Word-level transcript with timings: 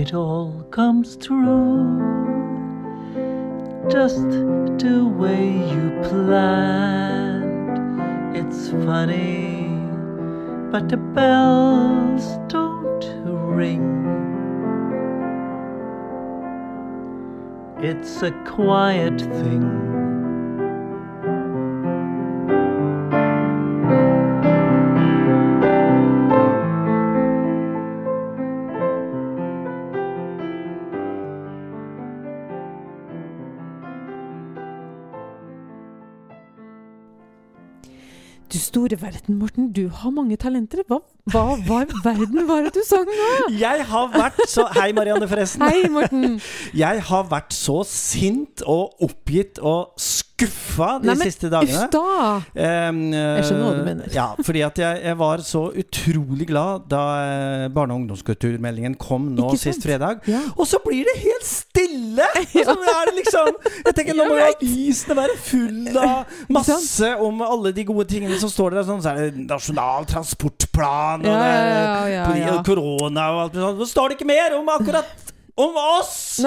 it 0.00 0.14
all 0.14 0.50
comes 0.70 1.14
true. 1.18 2.00
Just 3.90 4.30
the 4.82 5.04
way 5.18 5.46
you 5.72 5.90
planned. 6.04 7.76
It's 8.34 8.70
funny, 8.70 9.68
but 10.72 10.88
the 10.88 10.96
bells 10.96 12.38
don't 12.48 13.04
ring. 13.58 13.88
It's 17.82 18.22
a 18.22 18.30
quiet 18.46 19.20
thing. 19.20 19.89
Store 38.70 38.98
verden, 39.02 39.38
Morten. 39.40 39.72
Du 39.74 39.88
har 39.90 40.12
mange 40.14 40.38
talenter. 40.40 40.82
Hva, 40.88 41.00
hva, 41.32 41.44
hva 41.66 41.82
i 41.84 42.00
verden 42.04 42.46
var 42.48 42.66
det 42.66 42.74
du 42.78 42.82
sang 42.86 43.08
nå? 43.08 43.30
Jeg 43.58 43.86
har 43.90 44.10
vært 44.14 44.40
så 44.50 44.66
Hei, 44.76 44.90
Marianne, 44.96 45.28
forresten. 45.30 45.66
Hei, 45.66 45.90
Morten. 45.92 46.38
Jeg 46.84 47.02
har 47.10 47.26
vært 47.30 47.56
så 47.56 47.80
sint 47.88 48.62
og 48.68 49.02
oppgitt 49.04 49.58
og 49.58 49.96
skuffa 50.40 50.88
de 51.00 51.10
Nei, 51.10 51.14
men 51.20 51.28
siste 51.30 51.50
dagene. 51.52 51.84
Uff 51.84 51.92
da! 51.92 52.88
Um, 52.88 53.00
Jeg 53.12 53.46
skjønner 53.46 53.66
hva 53.66 53.72
du 53.76 53.84
mener. 53.86 54.10
Ja, 54.14 54.26
fordi 54.40 54.62
at 54.66 54.80
jeg, 54.80 55.00
jeg 55.04 55.18
var 55.20 55.44
så 55.46 55.62
utrolig 55.82 56.48
glad 56.50 56.86
da 56.90 57.02
eh, 57.20 57.66
barne- 57.74 57.94
og 57.94 58.02
ungdomskulturmeldingen 58.02 58.96
kom 59.00 59.30
nå 59.36 59.52
sist 59.60 59.84
fredag. 59.86 60.24
Ja. 60.30 60.42
Og 60.56 60.66
så 60.70 60.80
blir 60.84 61.04
det 61.08 61.18
helt 61.22 61.46
stille! 61.46 62.28
Ja. 62.60 62.74
det 62.74 63.12
liksom 63.16 63.48
Jeg 63.86 63.94
tenker 63.96 64.16
Nå 64.18 64.24
må 64.28 64.36
jo 64.36 64.44
avisene 64.48 65.14
være 65.16 65.36
full 65.44 65.96
av 66.00 66.32
masse 66.56 67.10
om 67.22 67.40
alle 67.44 67.72
de 67.76 67.84
gode 67.88 68.06
tingene 68.10 68.36
som 68.40 68.50
står 68.52 68.76
der. 68.78 68.86
Sånn, 68.88 69.02
så 69.04 69.12
er 69.14 69.30
det 69.30 69.44
Nasjonal 69.46 70.08
transportplan, 70.10 71.24
og 71.24 71.34
Ja, 72.10 72.28
ja, 72.36 72.56
korona 72.66 73.30
og 73.34 73.42
alt 73.46 73.60
sånt. 73.60 73.82
Så 73.84 73.90
står 73.94 74.12
det 74.12 74.18
ikke 74.20 74.30
mer 74.32 74.56
om 74.58 74.68
akkurat 74.72 75.30
om 75.60 75.76
oss! 75.98 76.40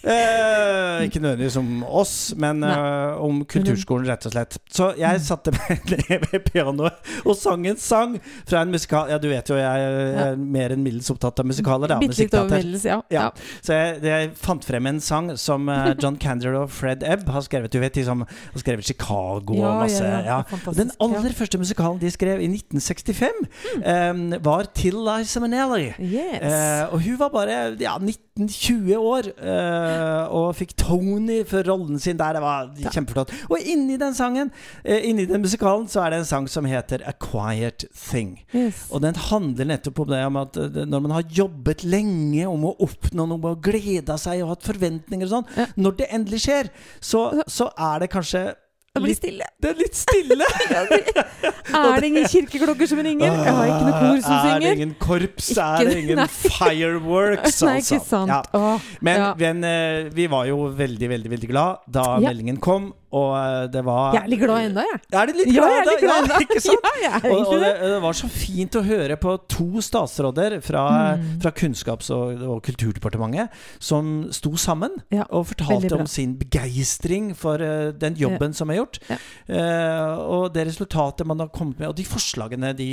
Eh, 0.00 1.02
ikke 1.04 1.20
nødvendigvis 1.20 1.58
om 1.60 1.82
oss, 1.84 2.12
men 2.40 2.62
Nei. 2.62 2.70
Eh, 3.10 3.22
om 3.26 3.42
kulturskolen, 3.44 4.08
rett 4.10 4.26
og 4.28 4.34
slett. 4.34 4.58
Så 4.72 4.90
jeg 4.98 5.22
satte 5.24 5.54
meg 5.56 5.86
ned 5.92 6.26
ved 6.30 6.46
pianoet 6.48 7.10
og 7.24 7.36
sang 7.38 7.66
en 7.68 7.78
sang 7.80 8.16
fra 8.48 8.62
en 8.64 8.72
musikal 8.72 9.10
Ja, 9.10 9.18
du 9.20 9.28
vet 9.30 9.48
jo 9.50 9.58
jeg 9.58 9.86
er 10.24 10.38
mer 10.40 10.74
enn 10.74 10.84
middels 10.84 11.10
opptatt 11.12 11.42
av 11.42 11.48
musikaler. 11.48 11.92
Bitte 12.00 12.22
litt 12.22 12.36
over 12.38 12.56
middels, 12.56 12.86
ja. 12.88 13.00
Ja. 13.12 13.28
Så 13.60 13.76
jeg, 13.76 14.00
jeg 14.06 14.30
fant 14.40 14.64
frem 14.66 14.88
en 14.90 15.00
sang 15.04 15.32
som 15.40 15.68
eh, 15.72 15.92
John 16.00 16.18
Candler 16.20 16.58
og 16.62 16.70
Fred 16.74 17.04
Ebb 17.06 17.28
har 17.34 17.44
skrevet. 17.46 17.72
Du 17.72 17.80
vet 17.82 17.96
de 17.96 18.06
som 18.06 18.24
har 18.24 18.62
skrevet 18.62 18.86
Chicago 18.86 19.58
Ja, 19.58 19.74
og 19.74 19.84
masse 19.84 20.12
ja, 20.26 20.40
Den 20.76 20.92
aller 21.02 21.34
første 21.36 21.60
musikalen 21.60 22.00
de 22.00 22.10
skrev 22.12 22.42
i 22.44 22.48
1965, 22.50 23.44
eh, 23.80 24.40
var 24.44 24.70
Till 24.74 24.98
Liza 25.06 25.42
Minnelli. 25.42 25.90
Yes. 25.98 26.42
Uh, 26.42 26.94
og 26.94 27.02
hun 27.04 27.18
var 27.18 27.28
bare 27.28 27.56
ja, 27.80 27.96
19-20 27.98 28.96
år 28.96 29.28
uh, 29.40 30.34
og 30.36 30.54
fikk 30.58 30.74
Tony 30.78 31.40
for 31.48 31.66
rollen 31.66 31.98
sin 31.98 32.18
der. 32.18 32.36
Det 32.36 32.42
var 32.42 32.70
kjempeflott. 33.00 33.32
Og 33.50 33.58
inni 33.64 33.96
den 34.00 34.14
sangen, 34.14 34.50
eh, 34.84 35.08
inni 35.10 35.26
den 35.26 35.42
musikalen, 35.42 35.88
så 35.88 36.04
er 36.06 36.10
det 36.10 36.18
en 36.20 36.24
sang 36.30 36.46
som 36.48 36.64
heter 36.64 37.02
A 37.08 37.12
Quiet 37.12 37.84
Thing. 37.94 38.38
yes. 38.54 38.86
Og 38.90 39.00
den 39.02 39.14
handler 39.14 39.64
nettopp 39.66 40.00
om 40.00 40.06
det 40.12 40.24
om 40.26 40.36
at 40.36 40.56
eh, 40.56 40.84
når 40.86 41.00
man 41.02 41.10
har 41.18 41.22
jobbet 41.22 41.84
lenge 41.84 42.46
om 42.46 42.64
å 42.64 42.76
oppnå 42.80 43.26
noe 43.28 43.54
og 43.54 43.62
gleda 43.62 44.16
seg 44.18 44.42
og 44.42 44.54
hatt 44.56 44.62
forventninger 44.70 45.24
og 45.26 45.30
sånn, 45.30 45.46
Ja. 45.56 45.66
når 45.76 45.96
det 45.96 46.10
endelig 46.12 46.40
skjer, 46.46 46.68
så, 47.00 47.42
så 47.48 47.70
er 47.78 48.00
det 48.00 48.10
kanskje 48.10 48.54
Det 48.90 49.00
blir 49.04 49.12
litt, 49.12 49.18
stille. 49.20 49.44
det 49.62 49.68
er 49.70 49.76
litt 49.78 49.94
stille. 49.94 50.46
Er 51.80 52.00
det 52.02 52.08
ingen 52.08 52.24
kirkeklokker 52.26 52.88
som 52.90 52.98
ringer? 53.06 53.30
Jeg 53.30 53.52
har 53.54 53.68
ikke 53.70 53.84
noe 53.86 54.00
kor 54.00 54.16
som 54.24 54.32
synger. 54.32 54.56
Er 54.56 54.64
det 54.64 54.72
ingen 54.80 54.94
korps? 54.98 55.50
Ikke- 55.52 55.66
er 55.78 55.84
det 55.86 55.98
ingen 56.00 56.18
nei. 56.22 56.26
fireworks? 56.26 57.60
Nei, 57.62 57.76
ikke 57.84 58.00
altså? 58.00 58.08
sant. 58.10 58.50
Ja. 58.58 58.72
Men, 59.06 59.20
ja. 59.22 59.28
men 59.38 59.62
eh, 59.68 60.10
vi 60.16 60.26
var 60.32 60.48
jo 60.50 60.56
veldig, 60.74 61.10
veldig 61.14 61.30
veldig 61.36 61.50
glad 61.52 61.86
da 61.86 62.04
Ja. 62.16 62.24
meldingen 62.32 62.58
kom, 62.58 62.90
og 63.10 63.30
eh, 63.34 63.64
det 63.74 63.80
var 63.86 64.14
Jeg 64.14 64.22
er 64.22 64.30
litt 64.30 64.40
glad 64.44 64.66
ennå, 64.68 64.82
jeg. 64.86 64.98
Er 65.18 65.30
litt 65.34 65.48
Ja, 65.50 65.64
jeg 65.66 65.80
er 65.80 65.88
litt 65.88 66.02
glad 66.04 66.18
ennå? 66.22 66.34
Ja, 66.36 66.42
ikke 66.46 66.60
sant? 66.62 66.84
Ja, 67.04 67.10
jeg 67.18 67.18
er 67.18 67.32
Og, 67.34 67.48
og 67.54 67.62
det, 67.64 67.70
det. 67.82 67.96
var 68.04 68.16
så 68.20 68.28
fint 68.30 68.76
å 68.78 68.82
høre 68.86 69.16
på 69.20 69.34
to 69.50 69.66
statsråder 69.82 70.58
fra, 70.62 70.84
Mm. 71.10 71.24
fra 71.42 71.50
Kunnskaps- 71.56 72.10
og, 72.14 72.42
og 72.44 72.60
kulturdepartementet 72.66 73.50
som 73.82 74.28
sto 74.34 74.52
sammen 74.60 74.94
Ja, 75.10 75.24
og 75.30 75.48
fortalte 75.50 75.96
om 75.98 76.06
sin 76.10 76.36
begeistring 76.38 77.32
for 77.38 77.58
uh, 77.62 77.90
den 77.98 78.14
jobben 78.20 78.54
som 78.54 78.70
er 78.70 78.78
gjort. 78.80 79.00
Eh, 79.10 80.14
og 80.20 80.52
det 80.54 80.66
resultatet 80.68 81.26
man 81.26 81.40
har 81.42 81.50
kommet 81.54 81.78
med, 81.80 81.88
og 81.90 81.96
de 81.98 82.04
forslagene 82.06 82.72
de, 82.78 82.88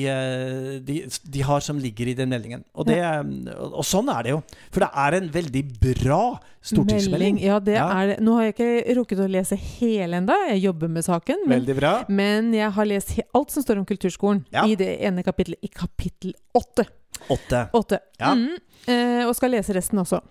de, 0.88 0.98
de 1.06 1.46
har 1.46 1.62
som 1.66 1.78
ligger 1.82 2.10
i 2.12 2.16
den 2.18 2.32
meldingen. 2.34 2.64
Og, 2.74 2.88
det, 2.90 3.00
og 3.68 3.84
sånn 3.88 4.10
er 4.14 4.26
det 4.28 4.34
jo. 4.36 4.42
For 4.74 4.84
det 4.86 4.90
er 5.06 5.20
en 5.20 5.30
veldig 5.34 5.64
bra 6.02 6.22
stortingsmelding. 6.68 7.40
Ja, 7.44 7.60
det 7.60 7.76
Ja. 7.76 7.88
er 8.02 8.08
det. 8.08 8.18
Nå 8.24 8.34
har 8.36 8.44
jeg 8.48 8.56
ikke 8.56 8.96
rukket 9.00 9.20
å 9.24 9.28
lese 9.32 9.56
hele 9.58 10.18
enda. 10.22 10.34
Jeg 10.50 10.62
jobber 10.64 10.88
med 10.90 11.04
saken. 11.06 11.46
Men, 11.48 11.60
Veldig 11.62 11.76
bra. 11.80 11.94
men 12.10 12.54
jeg 12.54 12.72
har 12.72 12.86
lest 12.86 13.20
alt 13.34 13.52
som 13.52 13.64
står 13.64 13.78
om 13.80 13.86
kulturskolen 13.86 14.46
Ja. 14.52 14.66
i 14.66 14.76
det 14.76 15.00
ene 15.02 15.24
kapittelet. 15.24 15.58
I 15.64 15.68
kapittel 15.70 16.34
åtte. 16.56 16.86
Åtte. 17.30 18.00
Ja. 18.20 18.34
Mm. 18.36 18.58
Eh, 18.88 19.26
og 19.28 19.36
skal 19.36 19.52
lese 19.52 19.74
resten 19.74 19.98
også. 20.00 20.22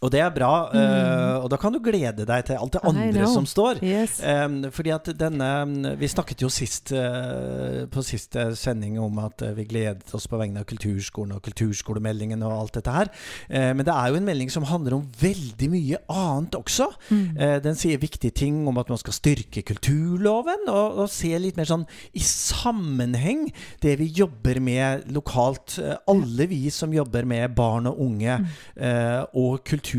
Og 0.00 0.10
det 0.10 0.20
er 0.24 0.30
bra. 0.32 0.70
eh, 0.72 1.36
og 1.42 1.50
da 1.52 1.56
kan 1.60 1.74
du 1.74 1.78
glede 1.84 2.24
deg 2.24 2.44
til 2.48 2.56
alt 2.56 2.72
det 2.72 2.80
Mm. 2.80 2.96
Andre 2.96 3.26
som 3.28 3.44
står. 3.46 3.82
Yes. 3.84 4.20
Um, 4.24 4.70
fordi 4.72 4.90
at 4.90 5.04
denne 5.18 5.96
Vi 5.98 6.08
snakket 6.08 6.40
jo 6.40 6.48
sist 6.48 6.92
uh, 6.92 7.84
på 7.86 8.02
siste 8.02 8.56
sending 8.56 8.98
om 8.98 9.18
at 9.18 9.42
eh, 9.42 9.52
vi 9.54 9.64
gledet 9.68 10.14
oss 10.14 10.26
på 10.26 10.38
vegne 10.40 10.60
av 10.60 10.64
kulturskolen 10.64 11.34
og 11.36 11.42
kulturskolemeldingen 11.42 12.42
og 12.42 12.52
alt 12.52 12.74
dette 12.78 12.90
her. 12.90 13.10
Uh, 13.50 13.74
men 13.76 13.84
det 13.84 13.92
er 13.92 14.08
jo 14.08 14.16
en 14.16 14.24
melding 14.24 14.50
som 14.50 14.64
handler 14.64 14.96
om 14.96 15.04
veldig 15.20 15.68
mye 15.70 16.00
annet 16.08 16.56
også. 16.56 16.88
Mm. 17.10 17.36
Eh, 17.36 17.58
den 17.60 17.76
sier 17.76 18.00
viktige 18.00 18.32
ting 18.32 18.66
om 18.68 18.78
at 18.78 18.88
man 18.88 18.98
skal 18.98 19.12
styrke 19.12 19.62
kulturloven, 19.62 20.64
og, 20.68 21.04
og 21.04 21.10
se 21.12 21.36
litt 21.38 21.56
mer 21.60 21.68
sånn 21.68 21.84
i 22.16 22.24
sammenheng 22.24 23.50
det 23.82 23.98
vi 24.00 24.08
jobber 24.16 24.60
med 24.64 25.10
lokalt. 25.12 25.76
Eh, 25.78 25.96
alle 26.08 26.48
vi 26.50 26.70
som 26.72 26.92
jobber 26.94 27.28
med 27.28 27.52
barn 27.54 27.86
og 27.90 28.00
unge 28.00 28.38
eh, 28.80 29.20
og 29.36 29.60
kultur 29.68 29.89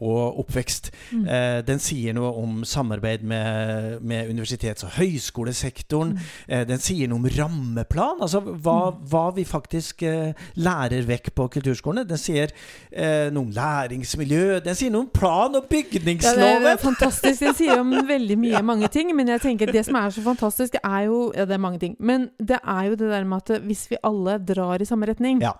og 0.00 0.38
oppvekst. 0.44 0.90
Mm. 1.12 1.24
Eh, 1.28 1.60
den 1.66 1.78
sier 1.82 2.14
noe 2.16 2.30
om 2.42 2.62
samarbeid 2.64 3.22
med, 3.22 4.02
med 4.02 4.30
universitets- 4.30 4.84
og 4.86 4.90
høyskolesektoren. 4.98 6.14
Eh, 6.48 6.64
den 6.68 6.78
sier 6.82 7.08
noe 7.10 7.18
om 7.20 7.28
rammeplan, 7.36 8.20
altså 8.22 8.40
hva, 8.40 8.76
hva 9.10 9.24
vi 9.36 9.44
faktisk 9.48 10.02
eh, 10.06 10.32
lærer 10.60 11.06
vekk 11.08 11.32
på 11.36 11.48
kulturskolene. 11.56 12.06
Den 12.08 12.20
sier 12.20 12.52
eh, 12.90 13.28
noe 13.32 13.46
om 13.48 13.52
læringsmiljø. 13.56 14.60
Den 14.64 14.78
sier 14.78 14.90
noe 14.94 15.06
om 15.06 15.10
plan- 15.14 15.56
og 15.56 15.66
Ja, 15.70 15.76
det 15.80 16.02
bygningsloven. 16.04 16.66
er 16.66 16.76
fantastisk. 16.80 17.40
Den 17.44 17.54
sier 17.58 17.80
om 17.80 17.90
veldig 18.14 18.36
mye 18.38 18.62
mange 18.66 18.88
ting. 18.92 19.14
Men 19.16 19.28
jeg 19.34 19.40
tenker 19.44 19.70
det 19.72 19.84
som 19.86 19.96
er 20.00 20.10
så 20.14 20.22
fantastisk, 20.24 20.72
det 20.78 20.84
er 20.84 21.06
jo 21.08 21.32
Ja, 21.36 21.44
det 21.46 21.54
er 21.56 21.62
mange 21.62 21.78
ting. 21.82 21.96
Men 22.00 22.28
det 22.38 22.58
er 22.62 22.84
jo 22.90 22.96
det 22.98 23.10
der 23.10 23.24
med 23.24 23.42
at 23.50 23.62
hvis 23.64 23.86
vi 23.90 23.96
alle 24.04 24.38
drar 24.38 24.80
i 24.82 24.86
samme 24.88 25.06
retning, 25.10 25.40
Ja. 25.42 25.52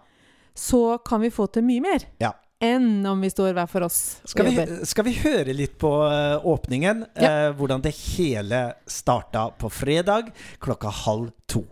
så 0.56 0.98
kan 1.06 1.20
vi 1.22 1.30
få 1.30 1.46
til 1.52 1.62
mye 1.64 1.80
mer. 1.80 2.04
Ja. 2.20 2.32
Enn 2.60 3.06
om 3.08 3.22
vi 3.24 3.30
står 3.32 3.54
hver 3.56 3.68
for 3.70 3.86
oss 3.86 4.20
Skal 4.28 4.50
vi, 4.50 4.64
skal 4.84 5.06
vi 5.06 5.14
høre 5.22 5.54
litt 5.56 5.78
på 5.80 5.88
åpningen? 5.88 7.06
åpningen? 7.08 7.24
eh, 7.24 7.50
hvordan 7.56 7.80
det 7.80 7.94
hele 7.96 8.74
starta 8.84 9.48
på 9.56 9.70
fredag 9.72 10.28
klokka 10.60 10.92
halv 10.92 11.30
to. 11.48 11.64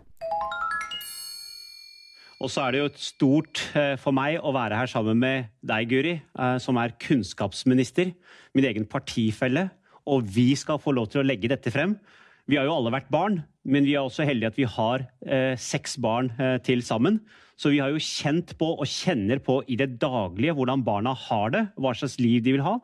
Og 2.39 2.51
så 2.53 2.65
er 2.65 2.73
det 2.73 2.81
jo 2.81 2.89
et 2.89 3.01
stort 3.03 3.63
eh, 3.77 3.97
for 3.99 4.15
meg 4.15 4.39
å 4.39 4.53
være 4.55 4.79
her 4.79 4.91
sammen 4.91 5.19
med 5.19 5.51
deg, 5.67 5.89
Guri, 5.91 6.15
eh, 6.23 6.57
som 6.63 6.79
er 6.79 6.95
kunnskapsminister, 7.03 8.13
min 8.55 8.69
egen 8.69 8.87
partifelle, 8.87 9.69
og 10.09 10.23
vi 10.25 10.53
skal 10.57 10.79
få 10.81 10.95
lov 10.95 11.11
til 11.13 11.21
å 11.21 11.27
legge 11.27 11.51
dette 11.51 11.73
frem. 11.75 11.97
Vi 12.49 12.57
har 12.57 12.65
jo 12.65 12.79
alle 12.79 12.95
vært 12.95 13.11
barn, 13.13 13.43
men 13.69 13.85
vi 13.85 13.93
er 13.93 14.07
også 14.07 14.25
heldige 14.25 14.49
at 14.49 14.57
vi 14.57 14.67
har 14.73 15.03
eh, 15.29 15.53
seks 15.61 15.99
barn 16.01 16.31
eh, 16.41 16.57
til 16.65 16.81
sammen. 16.81 17.21
Så 17.61 17.73
vi 17.75 17.81
har 17.83 17.93
jo 17.93 18.01
kjent 18.01 18.55
på 18.57 18.71
og 18.79 18.89
kjenner 18.89 19.43
på 19.45 19.59
i 19.69 19.77
det 19.77 19.99
daglige 20.01 20.55
hvordan 20.57 20.85
barna 20.87 21.13
har 21.27 21.53
det, 21.53 21.65
hva 21.77 21.93
slags 21.93 22.17
liv 22.23 22.41
de 22.47 22.55
vil 22.57 22.65
ha. 22.65 22.79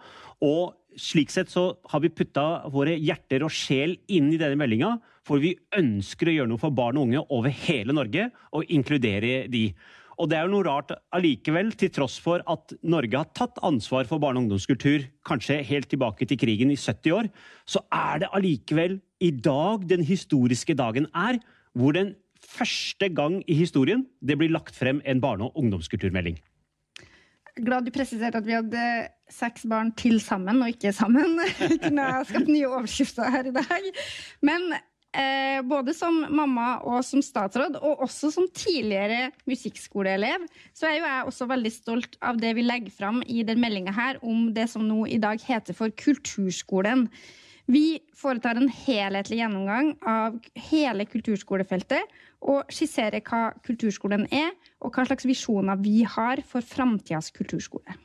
Og 0.44 0.74
slik 1.00 1.32
sett 1.32 1.48
så 1.48 1.70
har 1.90 2.02
vi 2.04 2.12
putta 2.12 2.66
våre 2.74 2.98
hjerter 2.98 3.46
og 3.46 3.54
sjel 3.54 3.96
inn 4.12 4.28
i 4.34 4.40
denne 4.40 4.58
meldinga, 4.60 4.98
for 5.24 5.40
vi 5.40 5.54
ønsker 5.78 6.28
å 6.28 6.36
gjøre 6.36 6.52
noe 6.52 6.60
for 6.60 6.74
barn 6.74 7.00
og 7.00 7.08
unge 7.08 7.24
over 7.32 7.54
hele 7.64 7.96
Norge, 7.96 8.28
og 8.52 8.68
inkludere 8.68 9.46
de. 9.48 9.70
Og 10.18 10.30
det 10.30 10.38
er 10.38 10.46
jo 10.46 10.52
noe 10.54 10.66
rart 10.66 10.92
allikevel, 11.14 11.72
til 11.78 11.90
tross 11.94 12.18
for 12.22 12.44
at 12.50 12.74
Norge 12.82 13.18
har 13.18 13.30
tatt 13.36 13.58
ansvar 13.66 14.06
for 14.10 14.22
barne- 14.22 14.38
og 14.40 14.46
ungdomskultur, 14.46 15.06
kanskje 15.26 15.62
helt 15.66 15.90
tilbake 15.90 16.28
til 16.28 16.38
krigen 16.38 16.70
i 16.70 16.78
70 16.78 17.16
år, 17.16 17.30
så 17.66 17.82
er 17.92 18.24
det 18.24 18.32
allikevel 18.32 19.00
i 19.20 19.30
dag 19.30 19.88
den 19.88 20.04
historiske 20.06 20.76
dagen 20.78 21.08
er, 21.14 21.40
hvor 21.74 21.96
den 21.96 22.14
første 22.44 23.08
gang 23.08 23.40
i 23.48 23.56
historien 23.56 24.06
det 24.20 24.36
blir 24.38 24.52
lagt 24.52 24.76
frem 24.76 25.00
en 25.04 25.20
barne- 25.20 25.48
og 25.48 25.56
ungdomskulturmelding. 25.56 26.38
glad 27.54 27.84
du 27.86 27.90
presiserte 27.94 28.38
at 28.38 28.46
vi 28.46 28.56
hadde 28.56 29.08
seks 29.30 29.62
barn 29.70 29.92
til 29.92 30.20
sammen, 30.20 30.62
og 30.62 30.68
ikke 30.68 30.92
sammen. 30.92 31.38
Kunne 31.84 32.02
ha 32.02 32.24
skapt 32.26 32.50
nye 32.50 32.66
overskrifter 32.66 33.30
her 33.30 33.46
i 33.46 33.54
dag. 33.54 33.86
Men 34.42 34.74
eh, 35.14 35.60
både 35.66 35.94
som 35.96 36.18
mamma 36.28 36.80
og 36.82 37.00
som 37.06 37.22
statsråd, 37.24 37.78
og 37.80 38.04
også 38.06 38.32
som 38.34 38.48
tidligere 38.54 39.30
musikkskoleelev, 39.48 40.44
så 40.74 40.90
er 40.90 40.98
jo 40.98 41.06
jeg 41.06 41.30
også 41.30 41.48
veldig 41.50 41.72
stolt 41.74 42.18
av 42.24 42.40
det 42.42 42.54
vi 42.58 42.66
legger 42.66 42.94
fram 42.94 43.22
i 43.26 43.42
den 43.46 43.62
meldinga 43.62 43.94
her 43.94 44.20
om 44.22 44.50
det 44.56 44.68
som 44.72 44.86
nå 44.86 45.04
i 45.06 45.20
dag 45.22 45.40
heter 45.46 45.76
for 45.76 45.94
Kulturskolen. 46.04 47.08
Vi 47.64 48.02
foretar 48.12 48.58
en 48.60 48.68
helhetlig 48.68 49.38
gjennomgang 49.40 49.94
av 50.04 50.36
hele 50.68 51.06
kulturskolefeltet 51.08 52.10
og 52.44 52.68
skisserer 52.68 53.24
hva 53.24 53.54
kulturskolen 53.64 54.26
er, 54.28 54.52
og 54.84 54.92
hva 54.92 55.06
slags 55.08 55.24
visjoner 55.24 55.80
vi 55.80 56.02
har 56.04 56.44
for 56.44 56.60
framtidas 56.60 57.32
kulturskole. 57.32 57.96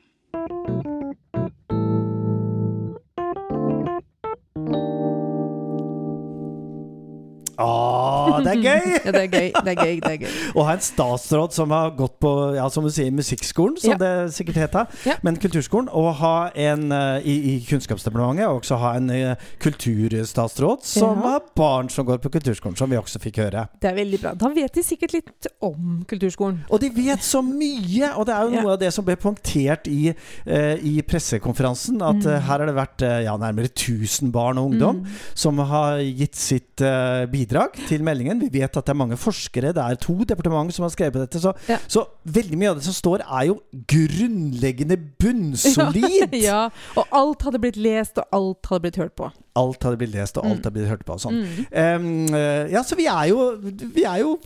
Å, 7.59 8.39
det 8.45 8.53
er 8.55 8.61
gøy! 8.63 8.87
Ja, 9.09 9.11
det 9.15 9.21
er 9.21 9.31
gøy. 9.31 9.49
Det 9.63 9.71
er 9.73 9.79
gøy. 9.79 9.95
det 10.03 10.11
er 10.11 10.17
gøy. 10.23 10.33
Å 10.59 10.63
ha 10.67 10.73
en 10.75 10.83
statsråd 10.83 11.53
som 11.55 11.71
har 11.75 11.91
gått 11.97 12.15
på 12.23 12.31
ja, 12.55 12.65
som 12.71 12.85
du 12.85 12.91
sier, 12.93 13.11
musikkskolen, 13.15 13.77
som 13.81 13.93
Ja. 13.95 13.97
det 14.01 14.11
sikkert 14.35 14.59
heter, 14.63 14.87
Ja. 15.07 15.15
men 15.25 15.37
kulturskolen, 15.41 15.89
og 15.91 16.13
ha 16.21 16.49
en 16.55 16.91
eh, 16.91 17.25
i, 17.27 17.35
i 17.51 17.55
Kunnskapsdepartementet, 17.67 18.45
og 18.47 18.61
også 18.61 18.77
ha 18.81 18.93
en 18.99 19.09
eh, 19.13 19.35
kulturstatsråd 19.63 20.83
som 20.85 21.21
har 21.25 21.41
barn 21.57 21.89
som 21.91 22.05
går 22.07 22.21
på 22.23 22.31
kulturskolen, 22.37 22.77
som 22.79 22.89
vi 22.91 22.97
også 22.99 23.19
fikk 23.23 23.41
høre. 23.43 23.65
Det 23.81 23.91
er 23.91 23.97
veldig 23.97 24.19
bra. 24.23 24.33
Da 24.39 24.49
vet 24.53 24.73
de 24.79 24.83
sikkert 24.85 25.15
litt 25.17 25.49
om 25.65 26.03
kulturskolen. 26.09 26.61
Og 26.69 26.81
de 26.83 26.89
vet 26.95 27.23
så 27.25 27.41
mye! 27.45 28.11
Og 28.15 28.27
det 28.29 28.35
er 28.35 28.47
jo 28.47 28.63
noe 28.63 28.75
av 28.75 28.79
det 28.81 28.91
som 28.95 29.05
ble 29.07 29.17
punktert 29.19 29.87
i, 29.91 30.13
uh, 30.13 30.75
i 30.79 30.99
pressekonferansen. 31.05 31.99
At 32.03 32.19
Mm. 32.19 32.25
uh, 32.25 32.39
her 32.39 32.59
har 32.59 32.65
det 32.67 32.73
vært 32.75 33.03
ja, 33.23 33.33
nærmere 33.39 33.69
1000 33.71 34.31
barn 34.35 34.57
og 34.59 34.71
ungdom 34.73 35.03
som 35.37 35.57
har 35.69 35.99
gitt 36.03 36.35
sitt 36.35 36.81
eh, 36.83 37.25
bidrag 37.49 37.73
til 37.87 38.03
meldingen. 38.05 38.39
Vi 38.41 38.49
vet 38.59 38.77
at 38.77 38.85
det 38.85 38.93
er 38.93 38.97
mange 38.99 39.17
forskere, 39.17 39.71
det 39.73 39.81
er 39.83 39.95
to 40.01 40.13
departement 40.23 40.73
som 40.73 40.83
har 40.85 40.89
skrevet 40.93 41.13
på 41.13 41.19
dette. 41.23 41.39
Så, 41.41 41.53
Ja. 41.69 41.77
så 41.87 42.05
veldig 42.25 42.57
mye 42.57 42.69
av 42.69 42.75
det 42.77 42.83
som 42.85 42.93
står, 42.93 43.23
er 43.25 43.45
jo 43.49 43.59
grunnleggende 43.89 44.97
bunnsolid! 45.21 46.33
Ja, 46.43 46.69
og 46.95 47.07
alt 47.11 47.41
hadde 47.47 47.59
blitt 47.63 47.77
lest, 47.81 48.17
og 48.17 48.25
alt 48.35 48.69
hadde 48.69 48.81
blitt 48.85 48.97
hørt 49.01 49.15
på. 49.17 49.29
Alt 49.59 49.83
hadde 49.83 49.97
blitt 49.97 50.13
lest, 50.15 50.37
og 50.37 50.45
alt 50.45 50.59
Mm. 50.59 50.63
hadde 50.63 50.71
blitt 50.77 50.89
hørt 50.89 51.05
på. 51.05 51.13
Og 51.13 51.19
sånn. 51.19 51.39
Mm. 51.71 52.33
Eh, 52.33 52.71
ja, 52.73 52.83
så 52.83 52.95
vi 52.95 53.05
er 53.07 53.29
jo, 53.29 53.55
vi 53.93 54.03
er 54.03 54.19
jo 54.23 54.39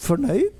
fornøyd. 0.00 0.52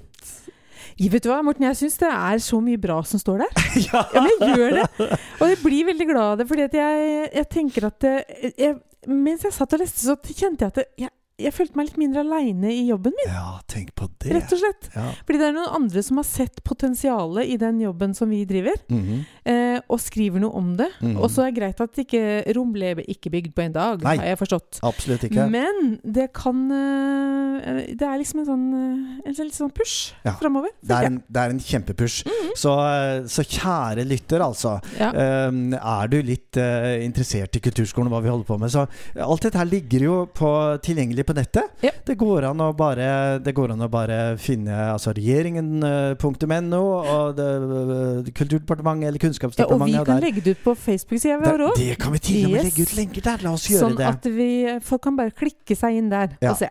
Ja, 0.97 1.09
vet 1.11 1.25
du 1.25 1.29
hva, 1.33 1.41
Morten, 1.43 1.65
jeg 1.67 1.75
syns 1.75 1.97
det 1.99 2.07
er 2.09 2.39
så 2.39 2.61
mye 2.63 2.79
bra 2.79 3.01
som 3.03 3.19
står 3.19 3.39
der. 3.43 3.63
ja. 3.89 4.05
Ja, 4.15 4.21
men 4.23 4.31
jeg 4.41 4.59
gjør 4.61 4.77
det. 4.79 5.19
Og 5.41 5.49
jeg 5.51 5.59
blir 5.65 5.85
veldig 5.89 6.07
glad 6.07 6.25
av 6.33 6.39
det, 6.39 6.47
fordi 6.49 6.69
jeg, 6.79 7.31
jeg 7.35 7.49
tenker 7.51 7.87
at 7.91 8.01
det, 8.05 8.17
jeg, 8.59 8.77
Mens 9.07 9.43
jeg 9.45 9.53
satt 9.53 9.75
og 9.77 9.81
leste, 9.83 10.01
så 10.01 10.15
kjente 10.25 10.65
jeg 10.65 10.71
at 10.71 10.79
det, 10.79 10.85
jeg, 11.03 11.11
jeg 11.39 11.51
følte 11.53 11.75
meg 11.77 11.89
litt 11.89 11.97
mindre 11.99 12.21
aleine 12.23 12.71
i 12.71 12.85
jobben 12.89 13.13
min. 13.17 13.33
ja, 13.35 13.59
tenk 13.67 13.95
på 13.99 14.07
det. 14.23 14.31
Rett 14.37 14.53
og 14.55 14.59
slett. 14.61 14.89
Ja. 14.95 15.09
Fordi 15.27 15.39
det 15.41 15.47
er 15.49 15.53
noen 15.57 15.73
andre 15.81 16.03
som 16.07 16.17
har 16.21 16.25
sett 16.29 16.61
potensialet 16.65 17.49
i 17.51 17.57
den 17.59 17.81
jobben 17.83 18.15
som 18.15 18.31
vi 18.31 18.45
driver, 18.47 18.77
Mhm. 18.89 19.25
eh, 19.45 19.81
og 19.91 19.99
skriver 19.99 20.39
noe 20.41 20.55
om 20.55 20.77
det. 20.77 20.89
Mhm. 21.03 21.17
Og 21.19 21.29
så 21.31 21.43
er 21.43 21.51
det 21.51 21.59
greit 21.61 21.81
at 21.81 21.93
ikke 22.05 22.55
Rom 22.55 22.73
ble 22.73 22.95
ikke 23.09 23.31
bygd 23.33 23.53
på 23.55 23.63
en 23.65 23.73
dag, 23.73 24.03
Nei. 24.03 24.17
har 24.17 24.25
jeg 24.27 24.39
forstått. 24.39 24.79
Absolutt 24.83 25.25
ikke. 25.27 25.49
Men 25.51 25.99
det 26.05 26.33
kan 26.33 26.71
eh, 26.71 27.95
Det 27.95 28.03
er 28.03 28.19
liksom 28.19 28.41
en 28.41 28.47
sånn, 28.47 28.65
eh, 28.75 29.29
en 29.29 29.35
litt 29.39 29.55
sånn 29.55 29.73
push 29.75 30.13
Ja. 30.25 30.33
framover. 30.39 30.69
Det 30.83 30.91
er 30.97 31.07
en, 31.07 31.23
det 31.31 31.37
er 31.41 31.51
en 31.51 31.59
kjempepush. 31.59 32.25
Mhm. 32.25 32.53
så, 32.57 32.73
eh, 32.79 33.23
så 33.27 33.43
kjære 33.43 34.07
lytter, 34.07 34.39
altså. 34.41 34.81
Ja. 34.99 35.11
eh, 35.11 35.51
er 35.51 36.09
du 36.09 36.23
litt 36.23 36.57
eh, 36.57 37.03
interessert 37.05 37.57
i 37.57 37.61
kulturskolen 37.61 38.07
og 38.07 38.13
hva 38.13 38.23
vi 38.23 38.29
holder 38.29 38.45
på 38.47 38.59
med, 38.61 38.71
så 38.71 38.87
alt 39.21 39.41
dette 39.43 39.59
her 39.59 39.67
ligger 39.67 40.01
jo 40.01 40.27
på, 40.27 40.79
tilgjengelig 40.83 41.24
på 41.27 41.35
nettet. 41.37 41.71
Ja. 41.85 41.91
Det, 42.05 42.15
går 42.21 42.47
an 42.51 42.61
å 42.61 42.71
bare, 42.77 43.39
det 43.45 43.55
går 43.57 43.73
an 43.75 43.85
å 43.87 43.89
bare 43.91 44.19
finne 44.41 44.75
altså 44.93 45.13
regjeringen.no 45.17 46.83
og 46.85 47.35
det, 47.39 47.49
eh, 47.49 48.33
Kulturdepartementet 48.35 49.09
eller 49.09 49.19
Kunnskapsdepartementet. 49.23 49.95
Ja, 49.95 50.01
og 50.01 50.07
vi 50.07 50.13
kan 50.13 50.21
der- 50.21 50.27
legge 50.29 50.45
det 50.45 50.57
ut 50.59 50.65
på 50.65 50.75
Facebook-sida 50.77 51.41
har 51.45 51.59
òg. 51.69 51.77
det 51.77 51.99
kan 51.99 52.13
vi 52.13 52.19
til 52.19 52.45
og 52.47 52.51
med 52.53 52.65
Yes. 52.65 52.65
legge 52.65 52.83
ut 52.89 52.97
lenker 52.97 53.23
der! 53.23 53.39
La 53.45 53.53
oss 53.53 53.67
gjøre 53.69 53.81
Sånn 53.89 53.97
det. 53.97 54.07
at 54.07 54.25
vi, 54.25 54.79
folk 54.81 55.03
kan 55.03 55.17
bare 55.17 55.31
klikke 55.31 55.77
seg 55.77 55.97
inn 55.99 56.09
der 56.11 56.37
Ja. 56.41 56.51
og 56.53 56.57
se. 56.59 56.69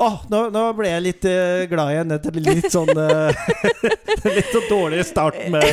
Åh, 0.00 0.24
nå, 0.28 0.50
nå 0.52 0.62
ble 0.76 0.88
jeg 0.90 1.02
litt 1.02 1.24
uh, 1.24 1.64
glad 1.70 1.92
igjen. 1.94 2.12
etter 2.12 2.32
litt 2.34 2.66
sånn 2.70 2.90
uh, 2.90 3.32
Litt 4.24 4.50
sånn 4.52 4.66
dårlig 4.68 5.04
start 5.06 5.38
med 5.48 5.64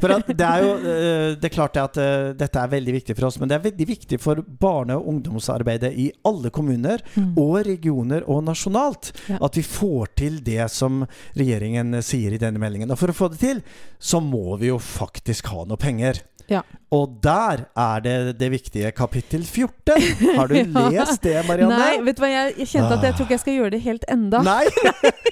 For 0.00 0.08
det 0.26 0.40
er 0.46 0.64
jo 0.64 0.72
uh, 0.74 1.34
Det 1.38 1.44
er 1.44 1.54
klart 1.54 1.76
at 1.78 1.96
eh, 2.00 2.32
dette 2.34 2.58
er 2.58 2.68
veldig 2.72 2.94
viktig 2.96 3.14
for 3.16 3.26
oss, 3.28 3.38
men 3.38 3.48
det 3.48 3.56
er 3.58 3.62
veldig 3.70 3.86
viktig 3.86 4.18
for 4.20 4.40
barne- 4.42 4.96
og 4.96 5.06
ungdomsarbeidet 5.12 5.92
i 5.94 6.08
alle 6.26 6.50
kommuner 6.50 7.02
og 7.36 7.65
regioner 7.66 8.26
og 8.30 8.44
nasjonalt. 8.46 9.12
Ja. 9.26 9.40
at 9.46 9.56
vi 9.58 9.62
får 9.66 10.12
til 10.18 10.38
det 10.44 10.68
som 10.72 11.04
regjeringen 11.36 11.98
sier 12.04 12.34
i 12.34 12.40
denne 12.40 12.60
meldingen. 12.62 12.90
Og 12.92 13.00
for 13.00 13.12
å 13.12 13.16
få 13.16 13.30
det 13.32 13.40
til, 13.42 13.62
så 13.98 14.20
må 14.22 14.58
vi 14.60 14.70
jo 14.70 14.78
faktisk 14.82 15.50
ha 15.52 15.66
noe 15.66 15.80
penger. 15.80 16.22
Ja. 16.50 16.62
Og 16.96 17.16
der 17.24 17.64
er 17.76 18.04
det 18.04 18.16
det 18.40 18.50
viktige 18.54 18.90
kapittel 18.96 19.44
14. 19.44 20.34
Har 20.38 20.48
du 20.48 20.56
Ja. 20.64 20.88
lest 20.92 21.22
det, 21.26 21.36
Marianne? 21.48 21.76
Nei, 21.80 22.00
vet 22.06 22.16
du 22.18 22.22
hva, 22.24 22.30
jeg, 22.32 22.54
jeg 22.62 22.70
kjente 22.74 22.96
at 22.98 23.06
jeg 23.08 23.16
tror 23.18 23.26
ikke 23.28 23.36
jeg 23.36 23.44
skal 23.44 23.56
gjøre 23.60 23.72
det 23.76 23.82
helt 23.86 24.08
enda. 24.16 24.42
Nei! 24.46 24.64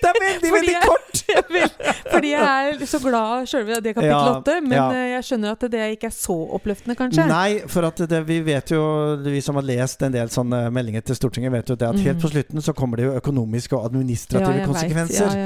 Det 0.05 0.11
er 0.11 0.17
veldig, 0.21 0.51
veldig 0.53 0.73
kort! 0.85 1.11
Jeg 1.35 1.45
vil- 1.49 1.93
Fordi 2.11 2.31
jeg 2.35 2.73
er 2.75 2.83
så 2.91 2.99
glad 3.01 3.47
sjølve 3.49 3.79
det 3.81 3.95
kapittel 3.97 4.11
Ja, 4.13 4.35
8, 4.43 4.57
men 4.67 4.75
ja. 4.77 4.83
eh, 4.93 5.05
jeg 5.15 5.25
skjønner 5.25 5.55
at 5.55 5.63
det 5.73 5.81
ikke 5.95 6.09
er 6.11 6.13
så 6.15 6.35
oppløftende, 6.59 6.97
kanskje. 6.99 7.25
Nei, 7.31 7.63
for 7.73 7.87
det, 8.11 8.19
vi 8.29 8.37
vet 8.45 8.73
jo, 8.75 8.83
vi 9.25 9.41
som 9.43 9.57
har 9.57 9.65
lest 9.65 10.03
en 10.05 10.13
del 10.13 10.29
sånne 10.35 10.61
meldinger 10.75 11.07
til 11.09 11.17
Stortinget, 11.17 11.55
vet 11.55 11.73
jo 11.73 11.79
det 11.81 11.89
at 11.89 11.97
helt 12.03 12.19
Mm. 12.19 12.23
på 12.27 12.31
slutten 12.35 12.63
så 12.67 12.75
kommer 12.77 13.01
det 13.01 13.07
jo 13.07 13.15
økonomiske 13.17 13.79
og 13.79 13.87
administrative 13.89 14.67
konsekvenser. 14.69 15.39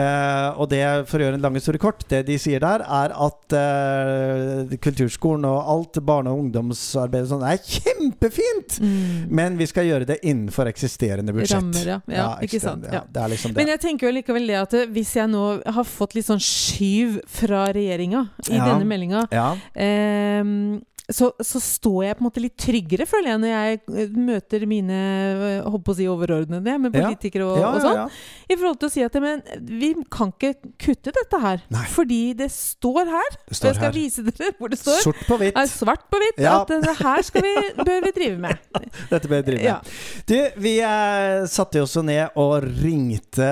Eh, 0.00 0.48
og 0.56 0.70
det, 0.72 0.80
for 1.10 1.20
å 1.20 1.26
gjøre 1.26 1.38
en 1.38 1.44
lang 1.44 1.58
historie 1.60 1.82
kort, 1.82 2.06
det 2.08 2.22
de 2.30 2.38
sier 2.40 2.64
der, 2.64 2.86
er 2.88 3.12
at 3.28 3.58
eh, 3.58 4.76
kulturskolen 4.88 5.44
og 5.48 5.57
alt 5.66 5.98
barne- 6.04 6.30
og 6.30 6.38
ungdomsarbeid 6.44 7.26
og 7.26 7.28
sånn 7.32 7.44
er 7.48 7.58
kjempefint! 7.58 8.78
Mm. 8.80 9.28
Men 9.30 9.56
vi 9.58 9.66
skal 9.66 9.84
gjøre 9.88 10.06
det 10.06 10.18
innenfor 10.22 10.68
eksisterende 10.70 11.32
budsjett. 11.34 11.58
Rammer, 11.62 11.86
ja. 11.94 12.00
Ja, 12.06 12.28
ikke 12.44 12.60
sant, 12.62 12.84
Ja, 12.88 12.92
ja. 12.92 13.04
Det 13.12 13.30
liksom 13.34 13.52
det. 13.54 13.56
Men 13.62 13.72
jeg 13.74 13.80
tenker 13.80 14.08
jo 14.08 14.12
likevel 14.18 14.46
det 14.46 14.56
at 14.60 14.74
eh, 14.74 14.86
hvis 14.86 15.14
jeg 15.16 15.28
nå 15.32 15.44
har 15.64 15.84
fått 15.84 16.14
litt 16.14 16.26
sånn 16.28 16.42
skyv 16.42 17.20
fra 17.26 17.66
regjeringa 17.72 18.28
i 18.50 18.54
Ja. 18.56 18.64
denne 18.72 18.86
meldinga, 18.88 19.26
ja. 19.32 19.48
Så, 21.08 21.30
så 21.40 21.56
står 21.56 22.02
jeg 22.04 22.16
på 22.18 22.20
en 22.20 22.26
måte 22.28 22.40
litt 22.44 22.56
tryggere, 22.60 23.06
føler 23.08 23.30
jeg, 23.30 23.40
når 23.40 23.48
jeg 23.48 23.78
eh, 24.02 24.16
møter 24.28 24.64
mine 24.68 24.96
Håper 25.64 25.70
holdt 25.72 25.84
på 25.86 25.92
å 25.94 25.96
si 25.96 26.08
overordnede, 26.12 26.74
med 26.82 26.92
Ja. 26.92 27.06
politikere 27.06 27.46
og, 27.46 27.56
ja, 27.56 27.62
ja, 27.62 27.78
ja, 27.78 27.80
sånn, 27.80 28.18
i 28.52 28.56
forhold 28.58 28.78
til 28.82 28.88
å 28.90 28.92
si 28.92 29.04
at 29.06 29.16
men, 29.24 29.40
vi 29.64 29.94
kan 30.12 30.34
ikke 30.34 30.50
kutte 30.76 31.14
dette 31.16 31.40
her. 31.40 31.62
Nei. 31.72 31.84
Fordi 31.94 32.20
det 32.36 32.50
står 32.52 33.08
her, 33.08 33.30
Det 33.38 33.56
og 33.56 33.64
jeg 33.70 33.78
skal 33.78 33.86
her. 33.88 33.96
vise 33.96 34.24
dere 34.26 34.52
hvor 34.58 34.68
det 34.68 34.78
står. 34.82 35.00
Sort 35.06 35.22
på 35.28 35.38
hvitt. 35.40 35.56
er 35.56 35.70
svart 35.72 36.04
på 36.12 36.20
hvitt 36.20 36.44
at 36.44 36.68
det 36.84 36.94
her 37.00 37.24
vi, 37.38 37.54
bør 37.88 38.04
vi 38.04 38.12
drive 38.18 38.38
med. 38.44 38.68
Dette 39.08 39.28
bør 39.32 39.40
vi 39.40 39.46
drive 39.48 39.62
med. 39.64 39.96
Du, 40.28 40.36
vi 40.60 40.74
eh, 40.84 41.46
satte 41.48 41.80
oss 41.86 41.96
ned 42.04 42.36
og 42.36 42.68
ringte 42.82 43.48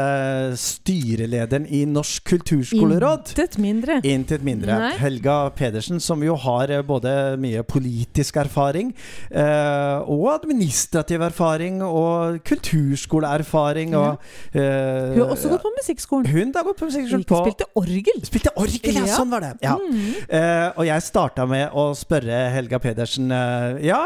styrelederen 0.61 1.67
i 1.73 1.85
Norsk 1.89 2.25
kulturskoleråd. 2.35 3.33
Intet 3.33 3.59
mindre. 3.59 4.01
Intet 4.05 4.45
mindre. 4.47 4.79
Helga 5.01 5.39
Pedersen, 5.57 6.01
som 6.05 6.21
jo 6.25 6.37
har 6.45 6.71
eh, 6.71 6.85
både 6.87 7.37
mye 7.47 7.63
politisk 7.67 8.37
erfaring 8.43 8.93
eh, 9.31 10.11
og 10.11 10.27
administrativ 10.35 11.25
erfaring 11.27 11.81
og 11.87 12.43
kulturskoleerfaring. 12.47 13.97
Og, 13.97 14.21
eh, 14.53 15.15
Hun 15.15 15.23
har 15.23 15.35
også 15.37 15.53
gått 15.55 15.65
på 15.65 15.75
musikkskolen. 15.79 16.31
Hun 16.35 16.53
har 16.57 16.67
gått 16.67 16.81
på 16.83 16.91
musikkskolen 16.91 17.27
på 17.31 17.43
spilte 17.45 17.69
orgel. 17.79 18.23
Spilte 18.27 18.55
orgel, 18.59 19.01
ja! 19.01 19.09
Sånn 19.17 19.33
var 19.33 19.45
det. 19.47 19.55
Ja. 19.65 19.77
Mm. 19.81 20.13
Eh, 20.29 20.69
og 20.77 20.87
jeg 20.89 21.07
starta 21.07 21.47
med 21.49 21.75
å 21.77 21.89
spørre 21.97 22.47
Helga 22.55 22.81
Pedersen 22.83 23.31
eh, 23.33 23.83
Ja, 23.87 24.03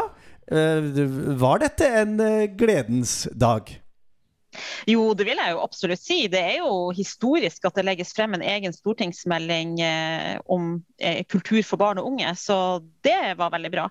eh, 0.51 0.91
var 1.41 1.63
dette 1.63 1.87
en 2.01 2.19
eh, 2.19 2.49
gledens 2.57 3.23
dag? 3.33 3.69
Jo, 4.89 5.11
det 5.15 5.25
vil 5.27 5.39
jeg 5.39 5.53
jo 5.53 5.61
absolutt 5.63 6.01
si. 6.01 6.25
Det 6.31 6.39
er 6.41 6.57
jo 6.59 6.91
historisk 6.95 7.65
at 7.67 7.77
det 7.77 7.85
legges 7.87 8.11
frem 8.15 8.35
en 8.35 8.43
egen 8.43 8.73
stortingsmelding 8.75 9.77
eh, 9.85 10.39
om 10.51 10.73
eh, 10.99 11.21
kultur 11.31 11.61
for 11.67 11.81
barn 11.81 12.01
og 12.01 12.09
unge, 12.11 12.33
så 12.39 12.57
det 13.05 13.35
var 13.39 13.53
veldig 13.53 13.71
bra. 13.73 13.87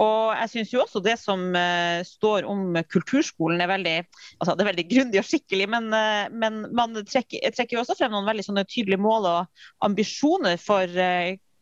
Og 0.00 0.34
jeg 0.38 0.52
syns 0.52 0.74
jo 0.74 0.82
også 0.84 1.02
det 1.04 1.16
som 1.22 1.46
eh, 1.58 2.04
står 2.06 2.48
om 2.50 2.78
kulturskolen 2.90 3.62
er 3.64 3.70
veldig 3.70 3.96
altså 4.38 4.54
det 4.54 4.64
er 4.64 4.70
veldig 4.70 4.86
grundig 4.90 5.20
og 5.20 5.28
skikkelig, 5.28 5.68
men, 5.74 5.90
men 6.34 6.60
man 6.76 7.00
trekker, 7.02 7.42
trekker 7.54 7.78
jo 7.78 7.82
også 7.84 7.96
frem 7.98 8.12
noen 8.14 8.28
veldig 8.28 8.46
sånne 8.46 8.66
tydelige 8.68 9.02
mål 9.02 9.28
og 9.30 9.64
ambisjoner 9.86 10.58
for 10.60 10.90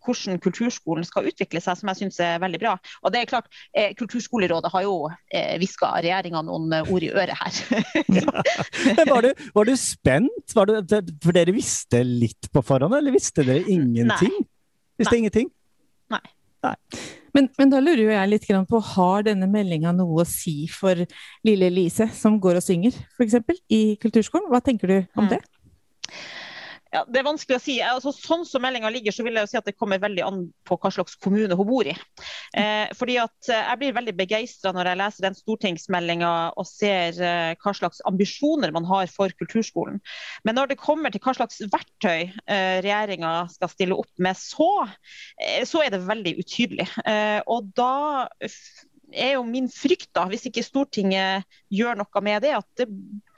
hvordan 0.05 0.41
kulturskolen 0.43 1.07
skal 1.07 1.29
utvikle 1.31 1.63
seg, 1.63 1.79
som 1.79 1.91
jeg 1.91 2.03
syns 2.03 2.21
er 2.23 2.41
veldig 2.43 2.61
bra. 2.63 2.75
Og 3.03 3.15
det 3.15 3.23
er 3.23 3.31
klart, 3.31 3.49
eh, 3.77 3.93
Kulturskolerådet 3.99 4.73
har 4.73 4.85
jo 4.87 4.97
eh, 5.33 5.57
hviska 5.61 5.93
regjeringa 5.99 6.43
noen 6.47 6.73
eh, 6.77 6.93
ord 6.93 7.07
i 7.07 7.13
øret 7.13 7.39
her. 7.39 7.63
ja. 8.21 8.37
var, 9.09 9.27
du, 9.29 9.49
var 9.55 9.69
du 9.69 9.75
spent? 9.79 10.55
Var 10.57 10.71
du, 10.71 10.77
for 11.23 11.37
dere 11.37 11.55
visste 11.57 12.03
litt 12.07 12.51
på 12.53 12.65
forhånd, 12.67 12.97
eller 12.99 13.15
visste 13.15 13.47
dere 13.47 13.65
ingenting? 13.67 14.39
Nei. 14.43 14.49
Visste 15.01 15.19
ingenting? 15.19 15.51
Men, 17.33 17.49
men 17.59 17.71
da 17.73 17.81
lurer 17.81 18.03
jo 18.05 18.13
jeg 18.13 18.29
litt 18.29 18.47
på, 18.69 18.81
har 18.93 19.25
denne 19.27 19.49
meldinga 19.51 19.95
noe 19.97 20.23
å 20.23 20.29
si 20.29 20.69
for 20.71 21.01
lille 21.47 21.71
Lise, 21.73 22.07
som 22.15 22.37
går 22.43 22.61
og 22.61 22.65
synger, 22.65 22.99
f.eks. 23.17 23.41
i 23.73 23.83
kulturskolen? 24.03 24.51
Hva 24.53 24.61
tenker 24.65 24.93
du 24.93 24.99
om 25.19 25.31
det? 25.33 25.41
Mm. 25.41 25.59
Ja, 26.93 27.07
det 27.09 27.23
er 27.23 27.25
vanskelig 27.25 27.57
å 27.57 27.63
si. 27.63 27.75
Altså, 27.81 28.13
sånn 28.13 28.43
som 28.45 28.61
meldinga 28.65 28.91
ligger, 28.93 29.15
så 29.17 29.25
vil 29.25 29.39
jeg 29.39 29.47
jo 29.47 29.51
si 29.55 29.57
at 29.57 29.69
det 29.69 29.73
kommer 29.79 30.01
veldig 30.03 30.25
an 30.27 30.43
på 30.69 30.77
hva 30.77 30.91
slags 30.93 31.17
kommune 31.25 31.57
hun 31.57 31.69
bor 31.69 31.89
i. 31.89 31.95
Eh, 32.59 32.93
fordi 32.99 33.17
at 33.23 33.49
eh, 33.49 33.63
Jeg 33.63 33.81
blir 33.81 33.95
veldig 33.97 34.15
begeistra 34.19 34.75
når 34.77 34.91
jeg 34.91 35.01
leser 35.01 35.27
den 35.27 35.39
stortingsmeldinga 35.39 36.33
og 36.61 36.69
ser 36.69 37.17
eh, 37.17 37.55
hva 37.65 37.73
slags 37.79 38.03
ambisjoner 38.09 38.75
man 38.77 38.85
har 38.91 39.09
for 39.13 39.33
kulturskolen. 39.41 40.03
Men 40.45 40.59
når 40.59 40.75
det 40.75 40.81
kommer 40.83 41.15
til 41.15 41.25
hva 41.25 41.33
slags 41.39 41.63
verktøy 41.73 42.29
eh, 42.29 42.79
regjeringa 42.85 43.33
skal 43.55 43.73
stille 43.73 43.97
opp 43.97 44.13
med, 44.21 44.37
så, 44.37 44.71
eh, 45.41 45.65
så 45.69 45.87
er 45.87 45.97
det 45.97 46.05
veldig 46.05 46.37
utydelig. 46.45 46.91
Eh, 47.09 47.41
og 47.49 47.73
da 47.79 47.95
er 49.15 49.35
jo 49.37 49.45
min 49.47 49.69
frykt, 49.73 50.11
da, 50.17 50.25
hvis 50.31 50.47
ikke 50.49 50.65
Stortinget 50.65 51.47
gjør 51.73 51.99
noe 52.01 52.23
med 52.25 52.43
det, 52.45 52.53
at 52.57 52.67
det 52.81 52.87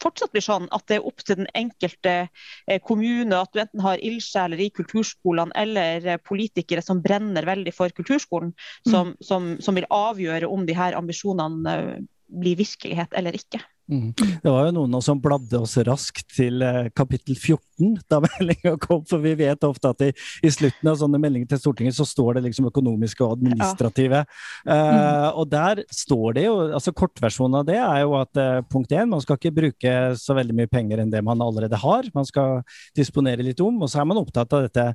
fortsatt 0.03 0.33
blir 0.35 0.45
sånn 0.45 0.69
at 0.75 0.87
det 0.91 0.99
er 0.99 1.09
opp 1.09 1.25
til 1.25 1.41
den 1.43 1.51
enkelte 1.57 2.15
eh, 2.25 2.81
kommune, 2.85 3.39
at 3.39 3.53
du 3.55 3.63
enten 3.63 3.85
har 3.85 4.03
ildsjeler 4.03 4.61
i 4.61 4.71
kulturskolene 4.75 5.55
eller 5.59 6.09
eh, 6.15 6.21
politikere 6.23 6.85
som 6.85 7.03
brenner 7.05 7.47
veldig 7.49 7.75
for 7.75 7.95
kulturskolen, 7.95 8.55
som, 8.89 9.15
som, 9.25 9.55
som 9.65 9.79
vil 9.79 9.89
avgjøre 9.91 10.51
om 10.51 10.67
de 10.69 10.77
her 10.79 10.99
ambisjonene 10.99 11.77
eh, 11.77 12.03
blir 12.35 12.59
virkelighet 12.59 13.15
eller 13.15 13.37
ikke. 13.37 13.61
Mm. 13.85 14.15
Det 14.17 14.49
var 14.49 14.65
jo 14.65 14.73
noen 14.79 14.97
som 15.05 15.19
bladde 15.21 15.59
oss 15.61 15.75
raskt 15.85 16.31
til 16.33 16.63
eh, 16.65 16.87
kapittel 16.97 17.37
14 17.37 17.99
da 18.09 18.21
meldinga 18.25 18.79
kom, 18.81 19.03
for 19.05 19.21
vi 19.21 19.35
vet 19.37 19.67
ofte 19.67 19.91
at 19.93 20.05
i, 20.07 20.09
i 20.47 20.53
slutten 20.53 20.89
av 20.89 20.97
sånne 21.01 21.21
meldinger 21.21 21.51
til 21.51 21.61
Stortinget 21.61 21.99
så 21.99 22.07
står 22.09 22.39
det 22.39 22.47
liksom 22.47 22.71
økonomiske 22.71 23.21
og 23.27 23.37
administrative. 23.37 24.25
Eh, 24.65 25.29
og 25.37 25.51
der 25.53 25.85
står 25.93 26.39
det 26.39 26.47
jo, 26.47 26.57
altså 26.79 26.95
Kortversjonen 26.97 27.61
av 27.61 27.69
det 27.69 27.79
er 27.81 28.01
jo 28.05 28.17
at 28.17 28.41
uh, 28.41 28.65
punkt 28.71 28.93
én, 28.95 29.11
man 29.11 29.23
skal 29.23 29.37
ikke 29.37 29.55
bruke 29.55 29.95
så 30.21 30.37
veldig 30.37 30.57
mye 30.57 30.71
penger 30.71 31.03
enn 31.03 31.13
det 31.13 31.21
man 31.27 31.43
allerede 31.45 31.79
har. 31.81 32.09
Man 32.17 32.27
skal 32.29 32.63
disponere 32.97 33.45
litt 33.45 33.61
om. 33.65 33.83
Og 33.83 33.91
så 33.91 34.01
er 34.01 34.09
man 34.09 34.21
opptatt 34.21 34.53
av 34.57 34.65
dette 34.67 34.87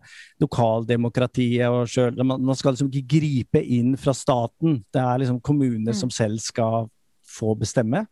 lokaldemokratiet 0.41 1.67
og 1.69 1.89
sjøl 1.91 2.17
man, 2.24 2.41
man 2.46 2.58
skal 2.58 2.74
liksom 2.74 2.89
ikke 2.89 3.19
gripe 3.19 3.62
inn 3.62 3.93
fra 4.00 4.15
staten. 4.17 4.81
Det 4.93 5.03
er 5.03 5.22
liksom 5.22 5.41
kommuner 5.46 5.98
som 5.98 6.12
selv 6.13 6.41
skal 6.43 6.88
få 7.29 7.53
bestemme. 7.60 8.08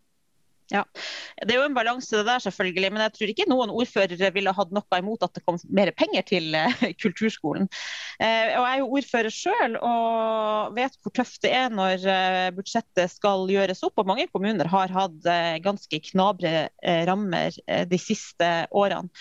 Det 0.67 1.53
er 1.53 1.59
jo 1.59 1.65
en 1.67 1.75
balanse 1.75 2.17
det 2.17 2.25
der, 2.27 2.43
selvfølgelig, 2.43 2.91
men 2.91 3.03
jeg 3.05 3.13
tror 3.15 3.31
ikke 3.31 3.47
noen 3.49 3.71
ordførere 3.71 4.31
ville 4.35 4.53
hatt 4.57 4.73
noe 4.75 4.99
imot 4.99 5.23
at 5.23 5.37
det 5.37 5.43
kom 5.47 5.59
mer 5.71 5.93
penger 5.95 6.25
til 6.27 6.57
eh, 6.57 6.83
kulturskolen. 7.01 7.69
Eh, 8.19 8.53
og 8.57 8.65
Jeg 8.65 8.73
er 8.73 8.81
jo 8.81 8.91
ordfører 8.99 9.33
sjøl 9.33 9.77
og 9.79 10.75
vet 10.77 10.97
hvor 11.01 11.15
tøft 11.15 11.41
det 11.45 11.53
er 11.55 11.71
når 11.73 12.07
eh, 12.11 12.49
budsjettet 12.57 13.13
skal 13.15 13.47
gjøres 13.51 13.83
opp. 13.87 13.95
Og 14.01 14.09
mange 14.09 14.27
kommuner 14.31 14.67
har 14.71 14.93
hatt 14.93 15.31
ganske 15.63 16.01
knabre 16.11 16.67
rammer 17.07 17.55
de 17.87 17.99
siste 18.01 18.49
årene. 18.75 19.11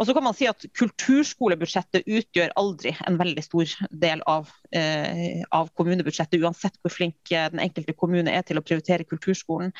Og 0.00 0.06
så 0.08 0.14
kan 0.16 0.24
man 0.24 0.36
si 0.36 0.46
at 0.48 0.64
Kulturskolebudsjettet 0.78 2.06
utgjør 2.08 2.54
aldri 2.56 2.94
en 3.04 3.18
veldig 3.20 3.42
stor 3.44 3.72
del 4.02 4.22
av, 4.30 4.48
eh, 4.72 5.42
av 5.52 5.68
kommunebudsjettet, 5.76 6.40
uansett 6.40 6.78
hvor 6.80 6.94
flink 6.94 7.18
den 7.28 7.60
enkelte 7.60 7.92
kommune 7.92 8.32
er 8.32 8.46
til 8.48 8.56
å 8.56 8.64
prioritere 8.64 9.04
kulturskolen. 9.04 9.74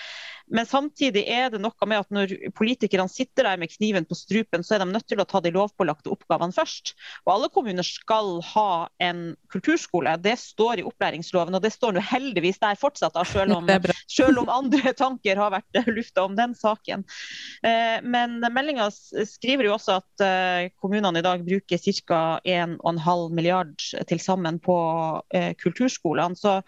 Men 0.53 0.69
samtidig 0.69 1.10
er 1.19 1.51
det 1.51 1.61
noe 1.63 1.89
med 1.89 2.05
at 2.05 2.13
når 2.15 2.33
politikerne 2.57 3.11
sitter 3.11 3.49
der 3.49 3.61
med 3.61 3.73
kniven 3.73 4.07
på 4.09 4.17
strupen, 4.19 4.63
så 4.67 4.77
er 4.77 4.85
de 4.85 4.91
nødt 4.93 5.09
til 5.11 5.21
å 5.21 5.27
ta 5.29 5.41
de 5.43 5.53
lovpålagte 5.55 6.13
oppgavene 6.13 6.55
først. 6.55 6.95
Og 7.27 7.35
alle 7.35 7.51
kommuner 7.53 7.87
skal 7.87 8.39
ha 8.53 8.71
en 9.03 9.35
kulturskole. 9.53 10.17
Det 10.23 10.37
står 10.39 10.81
i 10.81 10.87
opplæringsloven, 10.87 11.57
og 11.57 11.65
det 11.65 11.73
står 11.75 11.97
nå 11.97 12.05
heldigvis 12.05 12.61
der 12.63 12.79
fortsatt, 12.81 13.17
da, 13.17 13.25
selv 13.27 13.59
om, 13.59 13.71
selv 14.21 14.43
om 14.45 14.53
andre 14.53 14.95
tanker 14.97 15.41
har 15.41 15.55
vært 15.57 15.83
lufta 15.91 16.27
om 16.29 16.37
den 16.39 16.55
saken. 16.59 17.05
Eh, 17.67 17.99
Men 18.03 18.39
meldinga 18.41 18.89
skriver 18.93 19.69
jo 19.69 19.75
også 19.77 19.99
at 20.01 20.25
eh, 20.25 20.71
kommunene 20.81 21.21
i 21.21 21.27
dag 21.27 21.45
bruker 21.47 21.81
ca. 21.81 22.21
1,5 22.45 23.35
milliard 23.35 23.75
til 24.09 24.23
sammen 24.23 24.61
på 24.63 24.77
eh, 25.35 25.53
kulturskolene. 25.59 26.39
Så, 26.39 26.61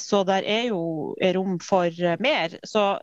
så 0.00 0.22
der 0.28 0.44
er 0.46 0.68
jo 0.68 1.14
rom 1.34 1.58
for 1.62 1.90
mer. 2.22 2.58
Så 2.66 2.98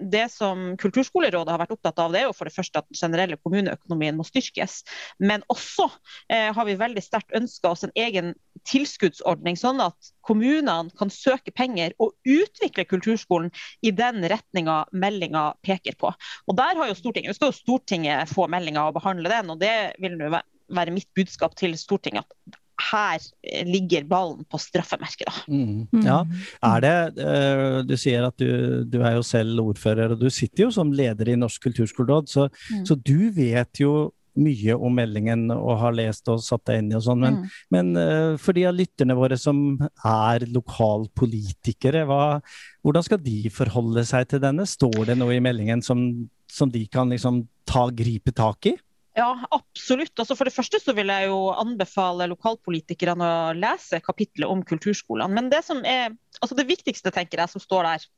det 0.00 0.26
som 0.32 0.74
Kulturskolerådet 0.80 1.52
har 1.52 1.60
vært 1.60 1.74
opptatt 1.76 2.00
av, 2.02 2.12
det 2.12 2.22
er 2.22 2.26
jo 2.28 2.34
for 2.36 2.48
det 2.48 2.54
første 2.54 2.80
at 2.80 2.88
den 2.90 2.98
generelle 2.98 3.38
kommuneøkonomien 3.40 4.16
må 4.18 4.26
styrkes. 4.26 4.80
Men 5.22 5.44
også 5.52 5.86
eh, 6.32 6.50
har 6.54 6.66
vi 6.68 6.76
veldig 6.80 7.04
sterkt 7.04 7.34
ønska 7.36 7.70
oss 7.70 7.84
en 7.86 7.94
egen 7.98 8.32
tilskuddsordning, 8.68 9.58
sånn 9.60 9.82
at 9.84 10.10
kommunene 10.26 10.90
kan 10.98 11.12
søke 11.12 11.54
penger 11.54 11.94
og 12.02 12.14
utvikle 12.26 12.86
kulturskolen 12.88 13.52
i 13.84 13.92
den 13.94 14.24
retninga 14.30 14.82
meldinga 14.92 15.46
peker 15.66 15.98
på. 16.00 16.10
Og 16.48 16.58
der 16.58 16.80
har 16.80 16.90
jo 16.90 16.98
Stortinget, 16.98 17.38
skal 17.38 17.52
jo 17.52 17.60
Stortinget 17.60 18.32
få 18.32 18.48
meldinga 18.50 18.88
og 18.88 18.98
behandle 18.98 19.30
den, 19.30 19.54
og 19.54 19.62
det 19.62 19.76
vil 20.02 20.18
nå 20.18 20.32
være 20.34 20.94
mitt 20.94 21.10
budskap 21.16 21.54
til 21.60 21.76
Stortinget. 21.78 22.24
at 22.24 22.63
her 22.90 23.18
eh, 23.42 23.64
ligger 23.66 24.04
ballen 24.08 24.44
på 24.50 24.58
straffemerket. 24.60 25.26
da. 25.26 25.44
Mm. 25.48 26.02
Ja. 26.04 26.18
Er 26.62 26.80
det, 26.84 26.94
eh, 27.24 27.82
Du 27.88 27.96
sier 27.96 28.26
at 28.26 28.36
du, 28.36 28.84
du 28.84 29.00
er 29.02 29.14
jo 29.18 29.22
selv 29.22 29.60
ordfører, 29.60 30.12
og 30.12 30.20
du 30.20 30.28
sitter 30.30 30.64
jo 30.66 30.70
som 30.70 30.92
leder 30.92 31.28
i 31.32 31.36
Norsk 31.36 31.62
kulturskoleråd, 31.68 32.28
så, 32.28 32.48
Mm. 32.70 32.84
så 32.86 32.94
du 33.02 33.30
vet 33.30 33.80
jo 33.80 34.12
mye 34.36 34.74
om 34.74 34.90
meldingen 34.96 35.44
og 35.54 35.78
har 35.78 35.92
lest 35.94 36.26
og 36.28 36.40
satt 36.42 36.64
deg 36.66 36.80
inn 36.80 36.88
i 36.90 36.96
og 36.96 37.02
sånn. 37.06 37.20
Men, 37.20 37.34
Mm. 37.34 37.50
men 37.70 37.96
eh, 37.96 38.36
for 38.36 38.52
de 38.52 38.64
av 38.66 38.74
lytterne 38.74 39.14
våre 39.14 39.38
som 39.38 39.78
er 40.04 40.40
lokalpolitikere, 40.50 42.04
hva, 42.08 42.40
hvordan 42.84 43.04
skal 43.06 43.18
de 43.22 43.48
forholde 43.54 44.04
seg 44.08 44.28
til 44.32 44.42
denne? 44.42 44.66
Står 44.68 45.06
det 45.06 45.16
noe 45.20 45.36
i 45.36 45.42
meldingen 45.44 45.82
som, 45.84 46.28
som 46.50 46.70
de 46.70 46.84
kan 46.90 47.10
liksom 47.12 47.44
ta, 47.68 47.88
gripe 47.94 48.32
tak 48.34 48.66
i? 48.72 48.74
Ja, 49.14 49.46
absolutt. 49.54 50.18
Altså 50.18 50.34
for 50.34 50.48
det 50.48 50.54
første 50.56 50.80
så 50.82 50.92
vil 50.96 51.10
jeg 51.12 51.28
jo 51.30 51.38
anbefale 51.54 52.26
lokalpolitikerne 52.32 53.26
å 53.26 53.52
lese 53.54 54.00
kapitlet 54.02 54.50
om 54.50 54.64
kulturskolene. 54.66 55.30
Men 55.30 55.50
det 55.52 55.60
er, 55.86 56.16
altså 56.40 56.58
det 56.58 56.66
viktigste 56.66 57.14
tenker 57.14 57.44
jeg 57.44 57.52
som 57.52 57.62
står 57.62 57.86
der, 57.86 58.08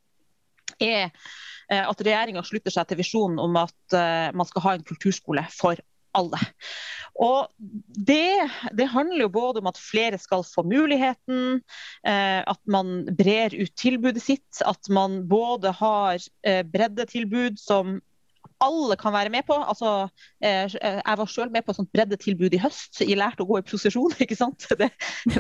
er 0.80 1.02
eh, 1.04 1.84
at 1.84 2.00
regjeringa 2.00 2.44
slutter 2.48 2.72
seg 2.72 2.88
til 2.88 3.00
visjonen 3.02 3.42
om 3.44 3.60
at 3.60 3.96
eh, 3.96 4.32
man 4.36 4.48
skal 4.48 4.64
ha 4.64 4.74
en 4.76 4.88
kulturskole 4.88 5.44
for 5.52 5.84
alle. 6.16 6.40
Og 7.20 7.52
det, 8.08 8.48
det 8.76 8.88
handler 8.88 9.26
jo 9.26 9.32
både 9.36 9.60
om 9.60 9.68
at 9.68 9.80
flere 9.80 10.16
skal 10.20 10.48
få 10.48 10.64
muligheten, 10.64 11.60
eh, 12.08 12.40
at 12.40 12.60
man 12.72 13.02
brer 13.20 13.52
ut 13.52 13.76
tilbudet 13.76 14.24
sitt, 14.24 14.64
at 14.64 14.88
man 14.88 15.26
både 15.28 15.76
har 15.76 16.24
breddetilbud 16.72 17.60
som 17.60 17.98
alle 18.64 18.96
kan 19.00 19.12
være 19.14 19.32
med 19.32 19.44
på. 19.46 19.56
Altså, 19.56 20.08
eh, 20.44 20.76
jeg 20.80 21.18
var 21.20 21.30
selv 21.30 21.52
med 21.52 21.64
på 21.64 21.72
et 21.72 21.80
sånt 21.80 21.92
breddetilbud 21.92 22.56
i 22.56 22.60
høst. 22.62 23.00
Jeg 23.02 23.18
lærte 23.18 23.44
å 23.44 23.48
gå 23.48 23.60
i 23.60 23.66
prosesjon, 23.66 24.14
ikke 24.24 24.38
sant. 24.38 24.68
Det, 24.78 24.90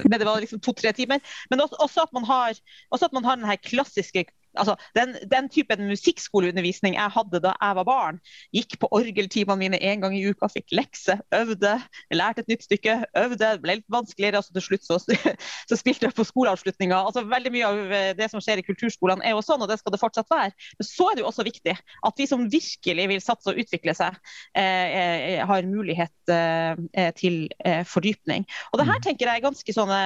men 0.04 0.18
det 0.18 0.26
var 0.28 0.40
liksom 0.42 0.62
to-tre 0.64 0.92
timer. 0.96 1.22
Men 1.50 1.64
også, 1.64 1.80
også, 1.80 2.06
at 2.06 2.16
man 2.16 2.28
har, 2.28 2.58
også 2.90 3.08
at 3.08 3.16
man 3.16 3.28
har 3.28 3.40
den 3.40 3.64
klassiske 3.64 4.26
altså, 4.60 4.76
den, 4.96 5.14
den 5.30 5.48
typen 5.52 5.86
musikkskoleundervisning 5.90 6.96
jeg 6.96 7.14
hadde 7.14 7.40
da 7.44 7.54
jeg 7.54 7.78
var 7.80 7.86
barn. 7.88 8.20
Gikk 8.54 8.78
på 8.82 8.90
orgeltimene 8.94 9.58
mine 9.60 9.80
en 9.90 10.04
gang 10.04 10.16
i 10.16 10.24
uka, 10.26 10.48
fikk 10.52 10.74
lekse, 10.76 11.18
øvde, 11.36 11.74
lærte 12.14 12.44
et 12.44 12.52
nytt 12.52 12.66
stykke, 12.66 12.98
øvde. 13.22 13.52
Ble 13.62 13.78
litt 13.80 13.88
vanskeligere. 13.92 14.42
altså 14.42 14.56
Til 14.56 14.66
slutt 14.66 14.86
så, 14.86 14.98
så 15.70 15.78
spilte 15.78 16.08
jeg 16.08 16.16
på 16.16 16.26
skoleavslutninga. 16.28 16.98
Altså, 17.08 17.24
veldig 17.30 17.54
mye 17.54 17.70
av 17.70 17.96
eh, 17.98 18.10
det 18.18 18.30
som 18.32 18.42
skjer 18.42 18.62
i 18.62 18.66
kulturskolene 18.66 19.24
er 19.26 19.36
jo 19.36 19.44
sånn, 19.44 19.62
og 19.64 19.70
det 19.70 19.78
skal 19.80 19.94
det 19.94 20.02
fortsatt 20.02 20.32
være. 20.32 20.54
Men 20.80 20.90
så 20.90 21.10
er 21.10 21.18
det 21.18 21.24
jo 21.24 21.30
også 21.30 21.46
viktig 21.46 21.76
at 21.76 22.22
vi 22.22 22.28
som 22.30 22.46
virkelig 22.52 23.08
vil 23.12 23.24
satse 23.24 23.52
og 23.52 23.60
utvikle 23.62 23.96
seg, 23.96 24.16
eh, 24.56 24.96
eh, 25.00 25.42
har 25.46 25.68
mulighet 25.68 26.32
eh, 26.32 27.10
til 27.18 27.46
eh, 27.64 27.82
fordypning. 27.88 28.46
Og 28.72 28.80
det 28.80 28.88
her 28.88 29.02
tenker 29.04 29.28
jeg 29.28 29.40
er 29.40 29.48
ganske 29.48 29.76
sånne 29.76 30.00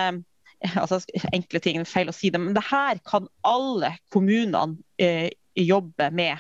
altså 0.82 1.00
enkle 1.32 1.60
ting, 1.62 1.82
feil 1.88 2.10
å 2.12 2.16
si 2.16 2.30
det, 2.32 2.40
men 2.42 2.56
det 2.56 2.64
her 2.68 3.00
kan 3.06 3.28
alle 3.46 3.94
kommunene 4.12 4.78
eh, 5.00 5.30
jobbe 5.56 6.10
med. 6.14 6.38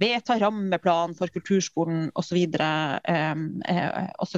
Vedta 0.00 0.36
rammeplan 0.40 1.14
for 1.18 1.32
kulturskolen 1.32 2.10
osv. 2.18 2.38
Eh, 2.38 3.30
eh, 3.74 4.10
og 4.18 4.28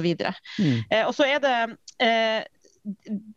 Mm. 0.57 0.79
Eh, 0.89 1.03
og 1.05 1.13
så 1.15 1.27
er 1.27 1.41
det 1.43 1.55
eh, 2.03 2.41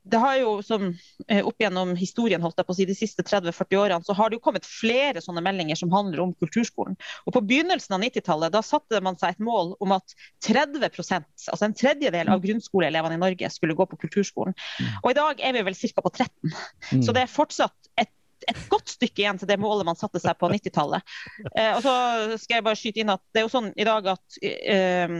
det 0.04 0.18
har 0.20 0.36
jo 0.38 0.50
som 0.62 0.84
eh, 1.28 1.40
Opp 1.46 1.62
gjennom 1.62 1.94
historien 1.98 2.42
holdt 2.42 2.60
jeg 2.60 2.68
på 2.68 2.74
å 2.74 2.78
si, 2.78 2.86
de 2.88 2.96
siste 2.96 3.24
30-40 3.26 3.80
årene 3.80 4.06
så 4.06 4.14
har 4.16 4.30
det 4.30 4.38
jo 4.38 4.44
kommet 4.44 4.68
flere 4.68 5.22
sånne 5.24 5.42
meldinger 5.44 5.78
som 5.78 5.90
handler 5.94 6.22
om 6.24 6.34
kulturskolen. 6.38 6.96
Og 7.26 7.34
På 7.34 7.42
begynnelsen 7.42 7.96
av 7.96 8.04
90-tallet 8.04 8.54
da 8.54 8.62
satte 8.66 9.02
man 9.04 9.18
seg 9.20 9.34
et 9.34 9.44
mål 9.44 9.74
om 9.82 9.96
at 9.96 10.14
30% 10.46 11.50
altså 11.50 11.66
en 11.66 11.76
tredjedel 11.76 12.30
av 12.30 12.44
grunnskoleelevene 12.44 13.18
i 13.18 13.24
Norge 13.24 13.52
skulle 13.52 13.76
gå 13.78 13.88
på 13.90 13.98
kulturskolen. 14.06 14.56
Og 15.02 15.12
I 15.12 15.18
dag 15.18 15.42
er 15.42 15.56
vi 15.56 15.66
vel 15.66 15.78
ca. 15.80 16.06
på 16.06 16.14
13. 16.14 16.32
Mm. 16.46 17.04
Så 17.04 17.16
det 17.16 17.26
er 17.26 17.36
fortsatt 17.40 17.92
et 18.00 18.14
et 18.48 18.60
godt 18.72 18.88
stykke 18.88 19.20
igjen 19.20 19.36
til 19.36 19.50
det 19.50 19.58
målet 19.60 19.84
man 19.84 19.98
satte 20.00 20.16
seg 20.16 20.38
på 20.40 20.48
90-tallet. 20.48 21.16
Eh, 21.52 21.74
og 21.74 21.82
så 21.84 21.92
skal 22.40 22.56
jeg 22.56 22.64
bare 22.64 22.78
skyte 22.80 23.02
inn 23.02 23.12
at 23.12 23.20
det 23.34 23.42
er 23.42 23.44
jo 23.44 23.52
sånn 23.52 23.68
i 23.76 23.84
dag 23.84 24.06
at 24.14 24.38
eh, 24.40 25.12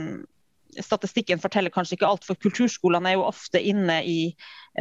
statistikken 0.78 1.40
forteller 1.42 1.70
kanskje 1.74 1.96
ikke 1.98 2.08
alt, 2.08 2.24
for 2.24 2.38
kulturskolene 2.40 3.10
er 3.10 3.16
jo 3.18 3.24
ofte 3.26 3.60
inne 3.62 4.00
i 4.06 4.34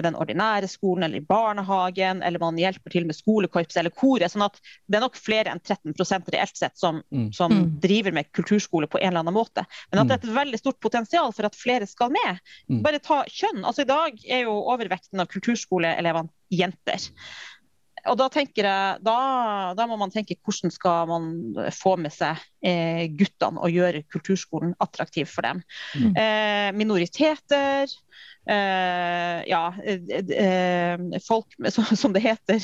den 0.04 0.14
ordinære 0.16 0.68
skolen 0.70 1.04
eller 1.08 1.18
i 1.18 1.26
barnehagen, 1.26 2.22
eller 2.24 2.40
man 2.40 2.58
hjelper 2.62 2.94
til 2.94 3.08
med 3.10 3.18
skolekorps 3.18 3.78
eller 3.78 3.90
koret. 3.90 4.30
sånn 4.32 4.46
at 4.46 4.60
det 4.88 5.00
er 5.00 5.02
nok 5.02 5.16
flere 5.18 5.50
enn 5.50 5.60
13 5.60 5.94
reelt 6.32 6.56
sett 6.58 6.78
som, 6.78 7.02
Mm. 7.12 7.34
som 7.34 7.52
Mm. 7.52 7.80
driver 7.82 8.12
med 8.14 8.32
kulturskole 8.32 8.88
på 8.88 9.00
en 9.02 9.08
eller 9.08 9.20
annen 9.20 9.34
måte. 9.34 9.66
Men 9.92 10.00
at 10.02 10.08
det 10.08 10.24
er 10.24 10.30
et 10.30 10.36
veldig 10.46 10.60
stort 10.60 10.80
potensial 10.80 11.32
for 11.32 11.46
at 11.46 11.56
flere 11.56 11.88
skal 11.88 12.10
med. 12.10 12.40
Mm. 12.70 12.82
Bare 12.84 13.00
ta 13.00 13.24
kjønn. 13.24 13.64
altså 13.66 13.82
I 13.82 13.84
dag 13.86 14.20
er 14.30 14.44
jo 14.44 14.52
overvekten 14.52 15.20
av 15.20 15.28
kulturskoleelevene 15.28 16.30
jenter. 16.52 17.10
Og 18.08 18.18
da 18.20 18.28
tenker 18.32 18.68
jeg, 18.68 19.00
da, 19.06 19.18
da 19.78 19.88
må 19.90 19.98
man 20.00 20.14
tenke 20.14 20.38
hvordan 20.40 20.74
skal 20.74 21.10
man 21.10 21.30
få 21.76 21.96
med 22.02 22.14
seg 22.14 22.40
eh, 22.66 23.08
guttene 23.20 23.62
og 23.64 23.74
gjøre 23.76 24.06
kulturskolen 24.12 24.76
attraktiv 24.84 25.30
for 25.32 25.48
dem. 25.48 25.64
Mm. 25.96 26.14
Eh, 26.14 26.70
minoriteter, 26.80 27.92
ja, 28.50 29.64
eh, 29.86 30.20
eh, 30.46 31.20
folk 31.28 31.54
som, 31.96 32.14
det 32.14 32.24
heter 32.24 32.64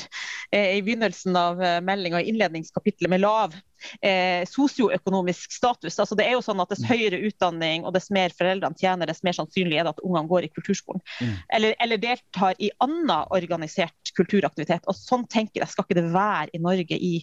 eh, 0.52 0.78
i 0.78 0.82
begynnelsen 0.82 1.36
av 1.38 1.64
eh, 1.64 1.82
meldinga 1.82 2.22
innledningskapitlet 2.22 3.10
med 3.10 3.22
lav 3.22 3.54
eh, 4.02 4.46
sosioøkonomisk 4.50 5.54
status. 5.54 6.00
Altså 6.00 6.18
det 6.18 6.28
er 6.28 6.36
jo 6.36 6.44
sånn 6.46 6.62
at 6.64 6.72
Dess 6.74 6.86
høyere 6.88 7.20
utdanning 7.28 7.86
og 7.86 7.94
dess 7.96 8.10
mer 8.14 8.34
foreldrene 8.36 8.78
tjener, 8.80 9.10
dess 9.10 9.24
mer 9.26 9.38
sannsynlig 9.38 9.80
er 9.80 9.88
det 9.88 9.94
at 9.96 10.04
ungene 10.04 10.30
går 10.32 10.48
i 10.48 10.52
kulturskolen. 10.56 11.04
Mm. 11.22 11.34
Eller, 11.58 11.78
eller 11.86 12.02
deltar 12.02 12.58
i 12.60 12.72
annen 12.84 13.14
organisert 13.36 14.14
kulturaktivitet. 14.18 14.86
Og 14.90 14.98
Sånn 14.98 15.28
tenker 15.32 15.62
jeg 15.62 15.72
skal 15.72 15.86
ikke 15.86 16.00
det 16.00 16.10
være 16.14 16.50
i 16.56 16.62
Norge 16.64 16.98
i, 16.98 17.16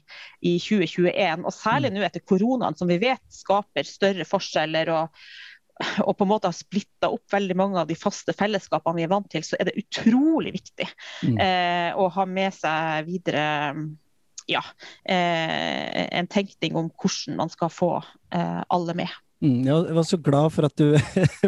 i 0.47 0.57
2021. 0.62 1.47
Og 1.49 1.57
særlig 1.57 1.92
nå 1.92 2.04
etter 2.07 2.25
koronaen, 2.25 2.78
som 2.78 2.90
vi 2.90 3.00
vet 3.02 3.23
skaper 3.33 3.88
større 3.88 4.28
forskjeller. 4.28 4.92
og 4.95 5.25
og 6.07 6.14
på 6.17 6.26
en 6.26 6.31
måte 6.31 6.50
har 6.50 6.57
splitta 6.57 7.11
opp 7.12 7.33
veldig 7.33 7.57
mange 7.59 7.81
av 7.81 7.91
de 7.91 7.97
faste 7.99 8.35
fellesskapene 8.37 9.00
vi 9.00 9.07
er 9.07 9.12
vant 9.12 9.29
til, 9.33 9.45
så 9.47 9.59
er 9.59 9.71
det 9.71 9.79
utrolig 9.81 10.55
viktig 10.59 10.88
Mm. 11.23 11.37
eh, 11.38 11.91
å 11.95 12.09
ha 12.11 12.25
med 12.26 12.50
seg 12.55 13.07
videre 13.07 13.45
ja, 14.50 14.62
eh, 15.05 16.09
en 16.19 16.26
tenkning 16.26 16.75
om 16.76 16.88
hvordan 16.91 17.37
man 17.38 17.52
skal 17.52 17.71
få 17.71 17.93
eh, 18.35 18.62
alle 18.69 18.97
med. 18.99 19.12
Mm, 19.42 19.64
jeg 19.66 19.94
var 19.96 20.04
så 20.06 20.18
glad 20.22 20.52
for 20.54 20.68
at 20.68 20.78
du 20.78 20.94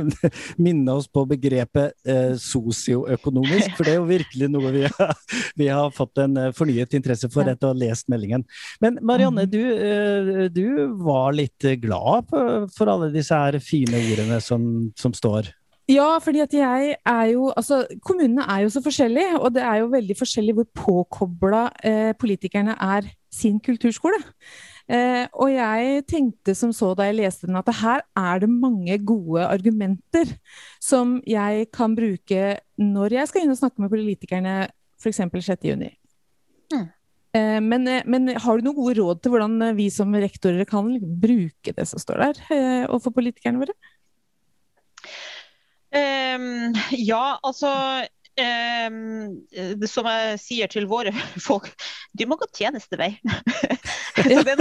minnet 0.65 0.91
oss 0.91 1.07
på 1.07 1.23
begrepet 1.31 1.95
eh, 2.11 2.33
sosioøkonomisk, 2.43 3.77
for 3.77 3.87
det 3.87 3.95
er 3.95 4.01
jo 4.01 4.09
virkelig 4.09 4.49
noe 4.51 4.73
vi 4.75 4.83
har, 4.89 5.13
vi 5.55 5.69
har 5.71 5.95
fått 5.95 6.19
en 6.25 6.35
eh, 6.41 6.53
fornyet 6.57 6.97
interesse 6.99 7.31
for 7.31 7.47
etter 7.47 7.71
å 7.71 7.71
ha 7.71 7.79
lest 7.85 8.11
meldingen. 8.11 8.43
Men 8.83 8.99
Marianne, 8.99 9.47
du, 9.47 9.61
eh, 9.63 10.47
du 10.51 10.67
var 11.07 11.37
litt 11.39 11.69
glad 11.85 12.27
for, 12.33 12.67
for 12.75 12.91
alle 12.91 13.13
disse 13.15 13.39
her 13.39 13.61
fine 13.63 14.03
ordene 14.11 14.41
som, 14.43 14.67
som 14.99 15.15
står. 15.15 15.55
Ja, 15.91 16.17
fordi 16.23 16.41
at 16.41 16.55
jeg 16.57 16.95
er 16.97 17.25
jo 17.29 17.51
Altså, 17.53 17.83
kommunene 18.03 18.47
er 18.49 18.65
jo 18.65 18.71
så 18.73 18.81
forskjellige, 18.83 19.39
og 19.39 19.53
det 19.55 19.63
er 19.63 19.83
jo 19.83 19.91
veldig 19.93 20.17
forskjellig 20.17 20.55
hvor 20.57 20.71
påkobla 20.75 21.67
eh, 21.85 22.13
politikerne 22.19 22.75
er 22.81 23.11
sin 23.33 23.61
kulturskole. 23.61 24.19
Eh, 24.85 25.25
og 25.33 25.49
jeg 25.49 26.03
tenkte 26.11 26.53
som 26.57 26.73
så 26.77 26.91
da 26.97 27.07
jeg 27.09 27.17
leste 27.23 27.49
den, 27.49 27.57
at 27.57 27.71
her 27.81 28.03
er 28.21 28.43
det 28.43 28.51
mange 28.53 28.99
gode 29.01 29.47
argumenter 29.47 30.35
som 30.83 31.17
jeg 31.29 31.71
kan 31.73 31.95
bruke 31.97 32.59
når 32.77 33.17
jeg 33.17 33.31
skal 33.31 33.45
inn 33.45 33.55
og 33.55 33.61
snakke 33.63 33.81
med 33.81 33.93
politikerne 33.95 34.57
f.eks. 35.01 35.23
6.6. 35.25 35.89
Mm. 36.75 36.85
Eh, 37.35 37.61
men, 37.65 37.89
eh, 37.89 38.05
men 38.05 38.29
har 38.37 38.59
du 38.59 38.67
noen 38.67 38.77
gode 38.77 38.99
råd 39.01 39.23
til 39.23 39.35
hvordan 39.35 39.57
eh, 39.71 39.77
vi 39.79 39.89
som 39.93 40.13
rektorer 40.13 40.69
kan 40.69 40.93
bruke 41.01 41.73
det 41.77 41.89
som 41.89 42.03
står 42.03 42.27
der, 42.27 42.43
eh, 42.53 42.85
overfor 42.85 43.17
politikerne 43.17 43.65
våre? 43.65 43.77
Um, 45.95 46.75
ja, 46.99 47.39
altså 47.47 47.71
um, 48.35 49.85
som 49.87 50.09
jeg 50.11 50.39
sier 50.43 50.71
til 50.71 50.89
våre 50.91 51.13
folk, 51.49 51.71
du 52.13 52.27
må 52.27 52.39
gå 52.41 52.49
tjenestevei. 52.55 53.13
Så 54.15 54.43
det, 54.47 54.55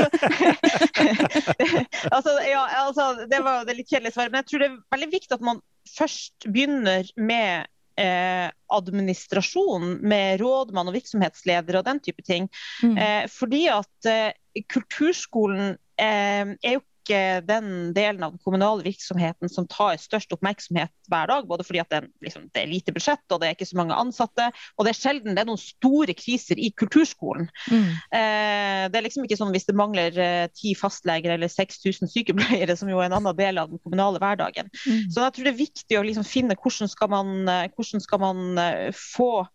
altså, 2.16 2.32
ja, 2.48 2.64
altså, 2.84 3.28
det 3.30 3.40
var 3.46 3.68
det 3.68 3.78
litt 3.78 3.92
kjedelige 3.92 4.16
svaret, 4.16 4.34
men 4.34 4.42
jeg 4.42 4.50
tror 4.50 4.64
det 4.64 4.70
er 4.72 4.80
veldig 4.96 5.12
viktig 5.14 5.38
at 5.38 5.46
man 5.46 5.62
først 5.94 6.48
begynner 6.50 7.10
med 7.20 7.70
eh, 8.00 8.48
administrasjon, 8.74 10.00
med 10.02 10.42
rådmann 10.42 10.90
og 10.90 10.98
virksomhetsleder 10.98 11.80
og 11.80 11.86
den 11.90 12.02
type 12.04 12.26
ting. 12.26 12.50
Mm. 12.84 12.98
Eh, 12.98 13.24
fordi 13.32 13.68
at 13.74 14.10
eh, 14.10 14.64
kulturskolen 14.72 15.76
eh, 16.02 16.56
er 16.58 16.78
jo 16.78 16.84
ikke 17.04 17.22
den 17.46 17.92
delen 17.96 18.24
av 18.26 18.34
den 18.34 18.42
kommunale 18.44 18.86
virksomheten 18.86 19.52
som 19.52 19.68
tar 19.70 20.00
størst 20.02 20.34
oppmerksomhet 20.36 20.92
hver 21.12 21.30
dag. 21.30 21.48
Både 21.50 21.66
fordi 21.68 21.84
det, 21.92 22.02
liksom, 22.24 22.48
det 22.56 22.64
er 22.64 22.72
lite 22.72 22.96
budsjett 22.96 23.24
og 23.30 23.42
det 23.42 23.50
er 23.50 23.58
ikke 23.58 23.70
så 23.70 23.80
mange 23.80 23.98
ansatte. 24.00 24.50
Og 24.78 24.88
det 24.88 24.94
er 24.94 25.00
sjelden 25.00 25.36
det 25.36 25.44
er 25.44 25.50
noen 25.52 25.62
store 25.62 26.16
kriser 26.18 26.60
i 26.60 26.72
kulturskolen. 26.80 27.50
Mm. 27.70 27.90
Eh, 28.20 28.84
det 28.90 29.00
er 29.00 29.08
liksom 29.08 29.28
ikke 29.28 29.40
sånn 29.40 29.54
hvis 29.54 29.68
det 29.70 29.78
mangler 29.78 30.20
eh, 30.20 30.46
ti 30.56 30.74
fastleger 30.80 31.36
eller 31.36 31.52
6000 31.52 32.12
sykepleiere, 32.14 32.78
som 32.80 32.92
jo 32.92 33.02
er 33.02 33.12
en 33.12 33.20
annen 33.20 33.38
del 33.38 33.62
av 33.62 33.72
den 33.72 33.82
kommunale 33.84 34.22
hverdagen. 34.24 34.72
Mm. 34.88 35.10
Så 35.12 35.26
jeg 35.26 35.36
tror 35.36 35.50
det 35.50 35.54
er 35.54 35.60
viktig 35.64 36.00
å 36.00 36.06
liksom 36.08 36.28
finne 36.28 36.58
hvordan 36.60 36.92
skal 36.92 37.12
man, 37.14 37.36
eh, 37.52 37.68
hvordan 37.76 38.04
skal 38.04 38.24
man 38.24 38.64
eh, 38.64 38.90
få 38.96 39.32
eh, 39.44 39.52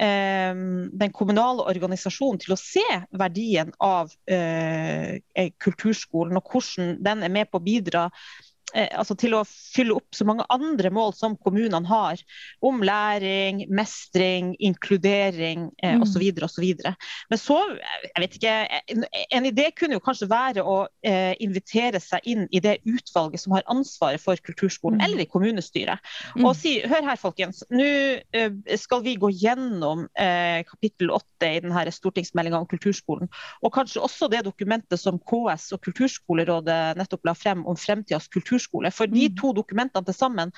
den 0.00 1.12
kommunale 1.12 1.66
organisasjonen 1.68 2.40
til 2.40 2.54
å 2.54 2.60
se 2.60 2.84
verdien 3.20 3.72
av 3.84 4.12
eh, 4.30 5.20
kulturskolen, 5.60 6.38
og 6.40 6.54
hvordan 6.54 6.94
den 7.04 7.26
er 7.26 7.34
med 7.34 7.50
på 7.50 7.60
å 7.60 7.64
bidra 7.64 8.06
altså 8.74 9.16
til 9.18 9.34
å 9.34 9.42
fylle 9.48 9.96
opp 9.98 10.14
så 10.14 10.24
mange 10.28 10.44
andre 10.52 10.90
mål 10.94 11.14
som 11.16 11.36
kommunene 11.36 11.86
har, 11.88 12.20
om 12.62 12.82
læring, 12.84 13.64
mestring, 13.70 14.54
inkludering 14.60 15.70
eh, 15.82 15.96
Mm. 15.96 16.02
osv. 16.02 16.22
osv. 16.44 16.66
Men 17.30 17.38
så, 17.38 17.56
jeg 18.04 18.22
vet 18.22 18.36
ikke, 18.38 18.52
en, 18.94 19.04
en 19.30 19.46
idé 19.48 19.70
kunne 19.76 19.96
jo 19.98 20.02
kanskje 20.04 20.28
være 20.30 20.62
å 20.62 20.86
eh, 21.02 21.34
invitere 21.42 22.00
seg 22.00 22.20
inn 22.30 22.46
i 22.50 22.60
det 22.62 22.78
utvalget 22.86 23.40
som 23.42 23.52
har 23.56 23.66
ansvaret 23.66 24.20
for 24.22 24.36
kulturskolen, 24.36 25.00
Mm. 25.00 25.04
eller 25.04 25.22
i 25.24 25.26
kommunestyret. 25.30 25.98
Mm. 26.36 26.44
Og 26.46 26.54
si, 26.56 26.76
hør 26.86 27.04
her 27.06 27.16
folkens, 27.16 27.64
nå 27.70 27.86
eh, 28.32 28.50
skal 28.76 29.02
vi 29.02 29.16
gå 29.16 29.30
gjennom 29.32 30.06
eh, 30.18 30.62
kapittel 30.68 31.10
8 31.14 31.50
i 31.56 31.60
denne 31.64 31.90
stortingsmeldinga 31.92 32.60
om 32.60 32.66
kulturskolen, 32.70 33.28
og 33.62 33.72
kanskje 33.74 34.02
også 34.04 34.28
det 34.30 34.44
dokumentet 34.46 35.00
som 35.00 35.18
KS 35.18 35.72
og 35.74 35.80
Kulturskolerådet 35.84 36.96
nettopp 36.98 37.24
la 37.26 37.34
frem 37.34 37.64
om 37.66 37.76
fremtidas 37.76 38.28
kulturskole. 38.28 38.59
For 38.92 39.06
de 39.10 39.28
Mm. 39.28 39.36
to 39.40 39.52
dokumentene 39.56 40.04
til 40.04 40.14
sammen 40.14 40.52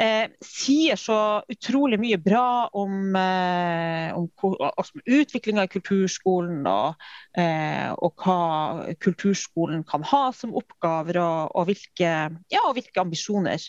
eh, 0.00 0.28
sier 0.40 0.96
så 0.96 1.42
utrolig 1.52 1.98
mye 2.00 2.16
bra 2.16 2.68
om, 2.72 3.14
eh, 3.14 4.08
om, 4.16 4.28
altså, 4.72 5.02
utviklinga 5.04 5.66
i 5.66 5.72
kulturskolen 5.74 6.66
og, 6.66 6.94
eh, 7.36 7.92
og 8.00 8.14
hva 8.16 8.94
kulturskolen 9.04 9.84
kan 9.84 10.02
ha 10.08 10.30
som 10.32 10.54
oppgaver, 10.56 11.20
og, 11.20 11.52
og, 11.54 11.66
hvilke, 11.68 12.08
ja, 12.50 12.62
og 12.64 12.72
hvilke 12.78 13.00
ambisjoner 13.04 13.60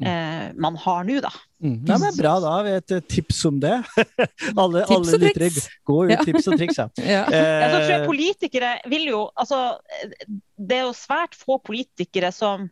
eh, 0.00 0.48
man 0.56 0.76
har 0.76 1.04
nå, 1.08 1.20
da. 1.24 1.30
Mm. 1.62 1.76
Ja, 1.88 1.96
men 2.00 2.16
Bra, 2.16 2.34
da 2.40 2.50
har 2.56 2.64
vi 2.66 2.72
et 2.76 2.90
eh, 2.96 3.00
tips 3.00 3.44
om 3.48 3.60
det. 3.60 3.76
alle 4.56 4.82
Tips 4.84 4.96
alle 4.96 5.14
og 5.14 5.22
lyttere, 5.22 5.50
gå 5.88 6.00
ut, 6.06 6.10
Ja. 6.12 6.24
tips 6.24 6.48
og 6.48 6.58
triks, 6.60 6.80
ja. 6.80 6.88
Ja. 7.16 7.22
Ja, 7.32 7.68
så 7.70 7.78
tror 7.80 7.92
jeg 7.92 8.00
Eh, 8.02 8.06
politikere 8.10 8.74
vil 8.92 9.06
jo 9.12 9.22
altså, 9.36 9.78
Det 10.56 10.76
er 10.80 10.84
jo 10.88 10.92
svært 10.96 11.36
få 11.36 11.60
politikere 11.64 12.32
som, 12.32 12.68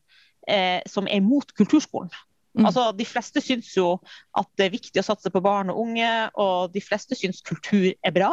eh, 0.49 0.81
som 0.91 1.09
er 1.11 1.21
mot 1.25 1.55
kulturskolen. 1.57 2.11
Mm. 2.55 2.69
Altså, 2.69 2.93
de 2.95 3.05
fleste 3.05 3.41
syns 3.43 3.73
jo 3.75 3.97
at 4.39 4.47
det 4.55 4.69
er 4.69 4.75
viktig 4.77 5.01
å 5.03 5.07
satse 5.07 5.31
på 5.35 5.41
barn 5.43 5.73
og 5.73 5.81
unge, 5.89 6.11
og 6.39 6.71
de 6.75 6.79
fleste 6.85 7.17
syns 7.19 7.43
kultur 7.43 7.89
er 7.91 8.15
bra. 8.15 8.31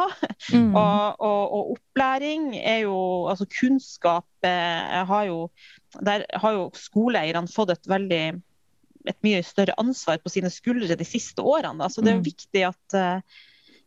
Mm. 0.54 0.70
Og, 0.78 1.16
og, 1.18 1.42
og 1.56 1.72
opplæring 1.74 2.52
er 2.56 2.84
jo 2.84 3.26
Altså 3.30 3.46
kunnskap 3.50 4.46
eh, 4.46 5.02
har 5.08 5.24
jo 5.26 5.50
Der 5.98 6.24
har 6.38 6.54
jo 6.54 6.68
skoleeierne 6.74 7.50
fått 7.50 7.74
et 7.74 7.90
veldig 7.90 8.22
et 9.10 9.18
mye 9.26 9.42
større 9.42 9.74
ansvar 9.82 10.20
på 10.22 10.30
sine 10.30 10.50
skuldre 10.54 10.94
de 10.94 11.04
siste 11.04 11.42
årene. 11.42 11.82
da. 11.82 11.88
Så 11.90 12.02
det 12.04 12.12
er 12.12 12.14
jo 12.14 12.22
Mm. 12.22 12.28
viktig 12.30 12.62
at, 12.68 12.94
eh, 12.94 13.20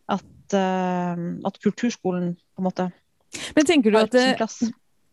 at, 0.10 0.54
eh, 0.54 1.22
at 1.48 1.60
kulturskolen 1.64 2.34
på 2.36 2.60
en 2.60 2.68
måte 2.68 2.92
Men 3.56 3.66
tenker 3.66 3.92
du 3.92 3.98
at. 3.98 4.60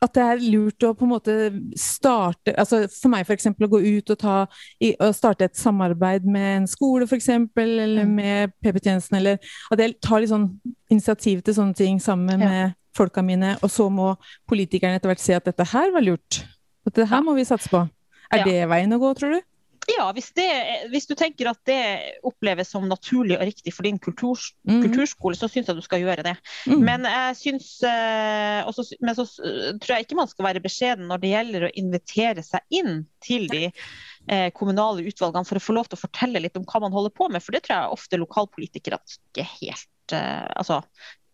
At 0.03 0.13
det 0.17 0.23
er 0.23 0.41
lurt 0.51 0.83
å 0.83 0.93
på 0.99 1.05
en 1.07 1.13
måte 1.13 1.35
starte 1.79 2.55
altså 2.59 2.83
For 2.91 3.09
meg 3.13 3.25
f.eks. 3.29 3.47
å 3.53 3.69
gå 3.71 3.81
ut 3.99 4.11
og, 4.11 4.19
ta, 4.19 4.37
i, 4.83 4.93
og 4.99 5.15
starte 5.15 5.47
et 5.47 5.57
samarbeid 5.59 6.25
med 6.27 6.49
en 6.63 6.67
skole 6.71 7.07
f.eks., 7.07 7.29
eller 7.57 8.03
Mm. 8.05 8.15
med 8.17 8.53
PP-tjenesten, 8.65 9.17
eller 9.21 9.39
at 9.71 9.79
jeg 9.79 9.95
tar 10.03 10.21
litt 10.21 10.31
sånn 10.33 10.49
initiativ 10.91 11.43
til 11.47 11.55
sånne 11.55 11.75
ting 11.79 12.01
sammen 12.03 12.41
Ja. 12.41 12.49
med 12.49 12.75
folka 12.97 13.23
mine, 13.25 13.55
og 13.63 13.71
så 13.71 13.87
må 13.91 14.17
politikerne 14.51 14.97
etter 14.99 15.09
hvert 15.13 15.21
se 15.23 15.35
at 15.39 15.45
dette 15.45 15.65
her 15.73 15.93
var 15.95 16.03
lurt. 16.03 16.43
At 16.87 16.95
det 16.99 17.09
her 17.09 17.23
må 17.23 17.35
vi 17.39 17.45
satse 17.45 17.69
på. 17.71 17.89
Er 18.33 18.39
Ja. 18.39 18.45
det 18.45 18.69
veien 18.69 18.93
å 18.93 18.99
gå, 19.01 19.15
tror 19.17 19.33
du? 19.39 19.41
Ja, 19.91 20.05
hvis, 20.15 20.29
det, 20.37 20.47
hvis, 20.93 21.09
du 21.11 21.15
tenker 21.19 21.49
at 21.51 21.59
det 21.67 21.83
oppleves 22.27 22.71
som 22.71 22.85
naturlig 22.87 23.35
og 23.39 23.47
riktig 23.49 23.73
for 23.75 23.83
din 23.87 23.99
kultur, 24.03 24.39
mm. 24.69 24.83
kulturskole, 24.85 25.37
så 25.39 25.49
syns 25.51 25.69
jeg 25.71 25.79
du 25.79 25.83
skal 25.83 26.03
gjøre 26.05 26.23
det. 26.27 26.35
Mm. 26.71 26.83
Men 26.87 27.07
jeg 27.09 27.39
syns 27.41 27.69
eh, 27.89 28.61
også, 28.69 28.83
Men 29.03 29.15
så 29.19 29.25
tror 29.27 29.95
jeg 29.97 30.07
ikke 30.07 30.21
man 30.21 30.31
skal 30.31 30.47
være 30.47 30.63
beskjeden 30.63 31.09
når 31.11 31.19
det 31.23 31.33
gjelder 31.33 31.67
å 31.67 31.73
invitere 31.83 32.43
seg 32.47 32.79
inn 32.79 32.93
til 33.25 33.49
de 33.51 33.65
eh, 33.67 34.49
kommunale 34.55 35.07
utvalgene 35.09 35.49
for 35.49 35.59
å 35.59 35.65
få 35.65 35.73
lov 35.79 35.87
til 35.91 35.99
å 35.99 36.05
fortelle 36.05 36.43
litt 36.45 36.59
om 36.61 36.67
hva 36.69 36.79
man 36.87 36.95
holder 36.95 37.13
på 37.19 37.25
med. 37.33 37.43
For 37.43 37.51
det 37.57 37.63
tror 37.67 37.77
jeg 37.79 37.97
ofte 37.99 38.23
lokalpolitikere 38.23 39.03
ikke 39.03 39.45
helt 39.59 40.15
eh, 40.15 40.47
Altså, 40.63 40.77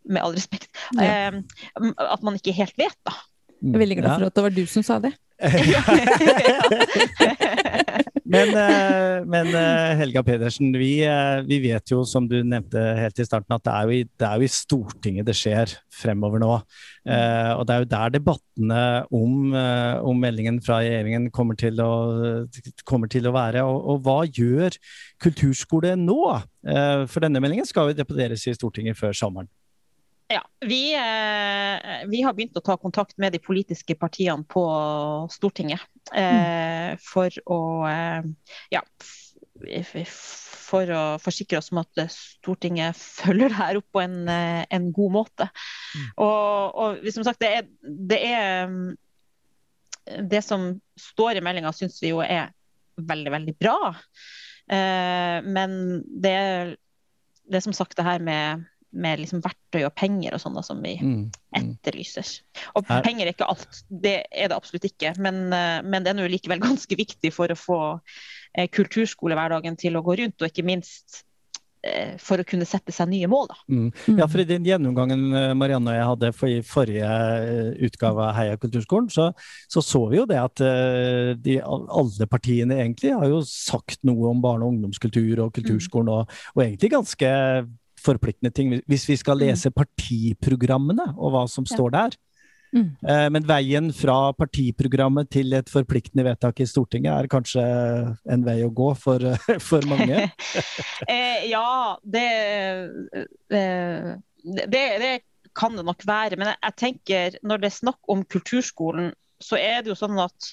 med 0.08 0.24
all 0.24 0.37
respekt. 0.37 0.72
Ja. 0.96 1.37
Eh, 1.37 1.40
at 2.08 2.24
man 2.24 2.40
ikke 2.40 2.56
helt 2.56 2.76
vet, 2.80 3.00
da. 3.04 3.12
Jeg 3.58 3.74
er 3.74 3.82
veldig 3.82 3.98
glad 3.98 4.12
for 4.14 4.24
at 4.30 4.37
det 4.38 4.44
var 4.46 4.52
du 4.54 4.64
som 4.70 4.82
sa 4.87 4.96
det. 5.02 5.12
men, 8.28 8.50
eh, 8.52 9.24
men, 9.24 9.46
eh, 9.56 9.96
Helga 9.96 10.22
Pedersen, 10.22 10.72
vi, 10.76 11.00
eh, 11.04 11.40
vi, 11.48 11.58
vet 11.64 11.88
jo, 11.88 12.02
som 12.04 12.26
du 12.28 12.36
nevnte 12.44 12.76
helt 12.98 13.18
i 13.18 13.24
starten, 13.24 13.54
at 13.56 13.64
det 13.64 13.72
er 13.72 13.92
i, 13.94 14.00
det 14.04 14.26
er 14.28 14.36
jo 14.36 14.44
i 14.44 14.52
Stortinget 14.52 15.28
det 15.28 15.36
skjer 15.38 15.72
fremover 15.88 16.42
nå. 16.42 16.50
og 17.08 17.62
det 17.64 17.74
er 17.74 17.80
jo 17.80 17.88
der 17.88 18.12
debattene 18.12 18.82
om, 19.16 19.54
om 20.04 20.20
meldingen 20.20 20.60
fra 20.60 20.82
regjeringen 20.82 21.30
kommer 21.32 21.56
til 21.56 21.80
å, 21.80 21.92
kommer 22.84 23.08
til 23.08 23.26
å 23.26 23.32
være. 23.32 23.64
Og, 23.64 23.78
og, 23.94 24.02
hva 24.04 24.18
gjør 24.28 24.76
kulturskole 25.24 25.96
nå? 25.96 26.20
for 27.08 27.24
denne 27.24 27.40
meldingen 27.40 27.64
skal 27.64 27.88
jo 27.88 27.96
debatteres 27.96 28.44
i 28.44 28.52
Stortinget 28.52 28.98
før 28.98 29.16
sommeren. 29.16 29.48
Ja, 30.28 30.42
vi, 30.60 30.94
eh, 30.94 32.08
vi, 32.08 32.20
har 32.22 32.34
begynt 32.36 32.56
å 32.56 32.64
ta 32.64 32.76
kontakt 32.76 33.16
med 33.16 33.32
de 33.32 33.40
politiske 33.40 33.94
partiene 33.96 34.44
på 34.44 34.64
Stortinget. 35.32 35.80
Eh, 36.12 36.92
mm. 36.92 36.98
For 37.00 37.32
å 37.48 37.60
eh, 37.88 38.28
ja, 38.74 38.82
for 40.68 40.92
å 40.92 41.02
forsikre 41.24 41.62
oss 41.62 41.72
om 41.72 41.80
at 41.80 42.02
Stortinget 42.12 43.00
følger 43.22 43.48
det 43.48 43.56
her 43.56 43.80
opp 43.80 43.88
på 43.96 44.02
en, 44.04 44.18
en 44.28 44.90
god 44.92 45.14
måte. 45.16 45.48
Mm. 45.96 46.10
Og, 46.26 46.76
og, 46.84 47.08
som 47.16 47.24
sagt, 47.24 47.40
det 47.40 47.54
er, 47.60 47.70
det 47.82 48.20
er 48.28 48.76
Det 50.28 50.42
som 50.44 50.74
står 50.96 51.40
i 51.40 51.44
meldinga, 51.44 51.72
syns 51.72 51.96
vi 52.04 52.12
jo 52.12 52.20
er 52.24 52.52
veldig, 52.96 53.32
veldig 53.32 53.56
bra. 53.60 53.80
Men 54.68 55.74
det 56.04 56.36
det 57.48 57.56
er 57.56 57.64
som 57.64 57.76
sagt 57.76 57.96
det 57.96 58.04
her 58.04 58.20
med 58.20 58.66
med 58.98 59.22
liksom 59.22 59.42
verktøy 59.44 59.84
og 59.87 59.94
penger 59.98 60.34
og 60.34 60.42
sånn 60.42 60.58
som 60.64 60.82
vi 60.84 60.96
mm, 60.98 61.14
mm. 61.28 61.54
etterlyser. 61.61 62.32
Og 62.78 62.88
Her. 62.88 63.04
penger 63.06 63.28
er 63.28 63.37
ikke 63.37 63.48
alt, 63.50 63.84
det 63.88 64.16
er 64.26 64.50
det 64.50 64.58
absolutt 64.58 64.88
ikke. 64.90 65.14
Men, 65.22 65.46
eh, 65.54 65.78
men 65.84 66.04
det 66.04 66.12
er 66.12 66.18
nå 66.18 66.26
likevel 66.30 66.62
ganske 66.68 66.98
viktig 66.98 67.32
for 67.34 67.52
å 67.52 67.58
få 67.58 67.80
eh, 68.56 68.68
kulturskolehverdagen 68.74 69.78
til 69.80 69.98
å 69.98 70.04
gå 70.04 70.18
rundt, 70.22 70.38
og 70.40 70.50
ikke 70.50 70.66
minst 70.66 71.22
eh, 71.87 72.16
for 72.22 72.42
å 72.42 72.46
kunne 72.48 72.66
sette 72.68 72.94
seg 72.94 73.11
nye 73.12 73.30
mål. 73.30 73.52
Mm. 73.70 73.88
Ja, 74.18 74.26
for 74.26 74.42
I 74.42 74.48
den 74.50 74.66
gjennomgangen 74.66 75.24
Marianne 75.58 75.94
og 75.94 75.98
jeg 76.00 76.11
hadde 76.12 76.34
for 76.37 76.50
i 76.52 76.61
forrige 76.66 77.14
utgave 77.88 78.26
av 78.26 78.37
Heia 78.38 78.61
kulturskolen, 78.61 79.11
så, 79.14 79.30
så, 79.70 79.84
så 79.84 80.04
vi 80.11 80.18
jo 80.18 80.28
det 80.28 80.42
at 80.42 80.64
de, 81.38 81.61
alle 81.62 82.30
partiene 82.30 82.82
egentlig 82.82 83.14
har 83.14 83.30
jo 83.30 83.44
sagt 83.46 84.02
noe 84.08 84.32
om 84.32 84.42
barne- 84.42 84.66
og 84.66 84.74
ungdomskultur 84.74 85.46
og 85.46 85.54
kulturskolen, 85.61 86.16
og, 86.18 86.40
og 86.56 86.66
egentlig 86.66 86.96
ganske 86.98 87.37
forpliktende 88.00 88.52
ting. 88.54 88.72
Hvis 88.88 89.08
vi 89.08 89.16
skal 89.18 89.38
mm. 89.38 89.44
lese 89.46 89.74
partiprogrammene 89.74 91.11
og 91.16 91.34
hva 91.34 91.44
som 91.50 91.66
står 91.68 91.94
der. 91.94 92.18
Mm. 92.72 92.88
Eh, 93.08 93.26
men 93.32 93.46
veien 93.48 93.88
fra 93.96 94.32
partiprogrammet 94.37 95.30
til 95.32 95.54
et 95.56 95.70
forpliktende 95.72 96.26
vedtak 96.26 96.61
i 96.61 96.66
Stortinget 96.68 97.14
er 97.14 97.30
kanskje 97.32 97.64
en 98.28 98.44
vei 98.44 98.58
å 98.66 98.72
gå 98.74 98.90
for, 99.00 99.24
for 99.68 99.88
mange? 99.88 100.26
eh, 101.14 101.48
ja, 101.48 101.96
det, 102.04 102.26
eh, 103.48 104.12
det, 104.44 104.84
det, 105.04 105.14
kan 105.58 105.74
det 105.74 105.87
nok 105.88 106.04
være. 106.06 106.38
Men 106.38 106.52
jeg, 106.52 106.76
tenker 106.78 107.40
når 107.42 107.62
det 107.62 107.70
er 107.70 107.78
snakk 107.80 108.12
om 108.12 108.22
kulturskolen, 108.22 109.11
så 109.42 109.58
er 109.58 109.82
det 109.82 109.90
jo 109.90 109.98
sånn 109.98 110.20
at 110.22 110.52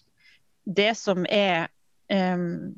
det 0.66 0.94
som 0.98 1.28
er 1.30 1.68
um, 2.10 2.74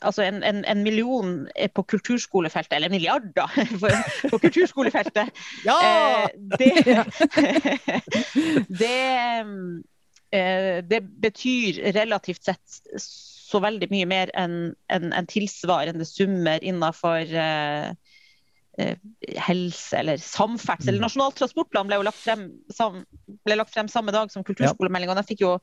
altså 0.00 0.22
en, 0.22 0.42
en, 0.42 0.64
en, 0.64 0.82
million 0.82 1.48
på 1.74 1.82
kulturskolefeltet, 1.82 2.76
eller 2.76 2.90
milliarder 2.90 3.48
på 4.30 4.38
kulturskolefeltet, 4.38 5.30
ja! 5.68 5.78
Eh, 5.84 6.28
det, 6.58 6.72
det, 8.82 9.00
eh, 10.32 10.84
det, 10.84 11.02
betyr 11.22 11.82
relativt 11.94 12.44
sett 12.44 12.80
så 12.98 13.60
veldig 13.62 13.90
mye 13.90 14.06
mer 14.06 14.30
enn 14.38 14.72
en, 14.90 15.12
en 15.12 15.30
tilsvarende 15.30 16.06
summer 16.06 16.62
innenfor 16.62 17.34
helse 19.44 19.98
eller 19.98 20.20
samferdsel. 20.22 20.96
Mm. 20.96 21.02
Nasjonal 21.04 21.34
transportplan 21.36 21.88
ble 21.90 21.98
jo 21.98 22.04
lagt 22.06 22.20
frem, 22.22 22.46
sam, 22.72 23.02
ble 23.44 23.58
lagt 23.58 23.74
frem 23.74 23.90
samme 23.92 24.14
dag 24.14 24.30
som 24.32 24.46
kulturskolemeldinga. 24.46 25.16
Den 25.18 25.26
fikk 25.28 25.42
jo 25.44 25.50
eh, 25.58 25.60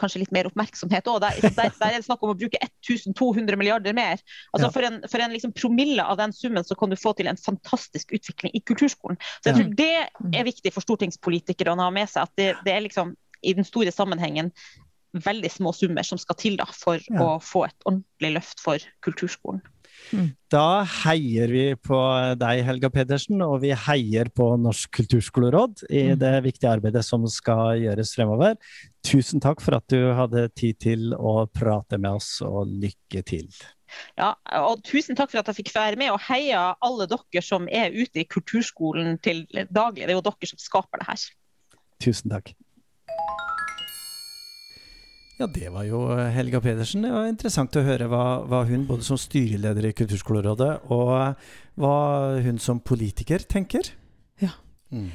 kanskje 0.00 0.22
litt 0.22 0.32
mer 0.34 0.48
oppmerksomhet 0.48 1.08
òg. 1.10 1.20
Der, 1.24 1.38
der, 1.42 1.74
der, 1.76 1.90
er 1.90 1.98
det 1.98 2.06
snakk 2.06 2.24
om 2.24 2.32
å 2.32 2.38
bruke 2.38 2.60
1200 2.62 3.58
milliarder 3.60 3.96
mer. 3.96 4.22
Altså 4.52 4.68
ja. 4.68 4.72
For 4.72 4.88
en, 4.88 4.98
for 5.10 5.24
en 5.24 5.36
liksom 5.36 5.52
promille 5.56 6.04
av 6.04 6.18
den 6.20 6.32
summen 6.36 6.64
så 6.66 6.78
kan 6.78 6.92
du 6.92 6.98
få 7.00 7.12
til 7.18 7.30
en 7.30 7.40
fantastisk 7.40 8.16
utvikling 8.16 8.56
i 8.56 8.62
kulturskolen. 8.64 9.20
Så 9.40 9.52
jeg 9.52 9.60
tror 9.60 9.76
det 9.78 9.92
er 10.40 10.48
viktig 10.48 10.72
for 10.74 10.86
stortingspolitikere 10.86 11.74
å 11.74 11.80
ha 11.80 11.92
med 11.94 12.10
seg. 12.10 12.26
at 12.26 12.40
det, 12.40 12.50
det 12.66 12.74
er 12.74 12.84
liksom 12.88 13.14
i 13.46 13.54
den 13.56 13.68
store 13.68 13.92
sammenhengen 13.92 14.52
veldig 15.24 15.50
små 15.50 15.72
summer 15.72 16.04
som 16.04 16.18
skal 16.20 16.36
til 16.40 16.58
da, 16.60 16.66
for 16.72 17.00
ja. 17.00 17.20
å 17.22 17.36
få 17.42 17.66
et 17.68 17.88
ordentlig 17.88 18.34
løft 18.36 18.62
for 18.62 18.82
kulturskolen. 19.06 19.62
Da 20.52 20.84
heier 21.02 21.50
vi 21.50 21.64
på 21.82 21.98
deg, 22.38 22.62
Helga 22.66 22.90
Pedersen, 22.94 23.40
og 23.42 23.60
vi 23.64 23.72
heier 23.86 24.30
på 24.34 24.52
Norsk 24.62 24.92
kulturskoleråd 25.00 25.86
i 25.90 26.04
mm. 26.12 26.18
det 26.22 26.34
viktige 26.46 26.74
arbeidet 26.76 27.02
som 27.06 27.26
skal 27.30 27.80
gjøres 27.82 28.14
fremover. 28.14 28.54
Tusen 29.06 29.42
takk 29.42 29.62
for 29.64 29.78
at 29.78 29.86
du 29.90 30.12
hadde 30.16 30.46
tid 30.58 30.78
til 30.82 31.16
å 31.16 31.48
prate 31.50 31.98
med 31.98 32.20
oss, 32.20 32.36
og 32.46 32.70
lykke 32.70 33.24
til. 33.26 33.48
Ja, 34.18 34.32
og 34.62 34.82
tusen 34.86 35.18
takk 35.18 35.32
for 35.32 35.40
at 35.40 35.50
jeg 35.50 35.60
fikk 35.60 35.74
være 35.76 35.98
med, 36.00 36.12
og 36.14 36.22
heia 36.26 36.68
alle 36.84 37.08
dere 37.10 37.42
som 37.44 37.68
er 37.70 37.94
ute 37.94 38.22
i 38.22 38.28
kulturskolen 38.28 39.18
til 39.24 39.44
daglig. 39.52 40.06
Det 40.06 40.12
er 40.12 40.18
jo 40.18 40.26
dere 40.26 40.52
som 40.52 40.62
skaper 40.62 41.02
det 41.02 41.10
her. 41.10 41.26
Tusen 42.02 42.32
takk. 42.34 42.52
Ja, 45.36 45.46
det 45.52 45.68
var 45.68 45.84
jo 45.84 46.00
eh, 46.14 46.30
Helga 46.32 46.62
Pedersen. 46.64 47.04
Det 47.04 47.12
var 47.12 47.28
interessant 47.28 47.76
å 47.76 47.84
høre 47.84 48.08
hva, 48.08 48.24
hva 48.48 48.62
hun, 48.68 48.86
både 48.88 49.04
som 49.04 49.18
styreleder 49.20 49.90
i 49.90 49.94
Kulturskolerådet, 49.96 50.88
og 50.94 51.36
hva 51.76 51.96
hun 52.40 52.60
som 52.62 52.80
politiker 52.80 53.44
tenker. 53.44 53.90
Ja. 54.40 54.54
Mm. 54.88 55.10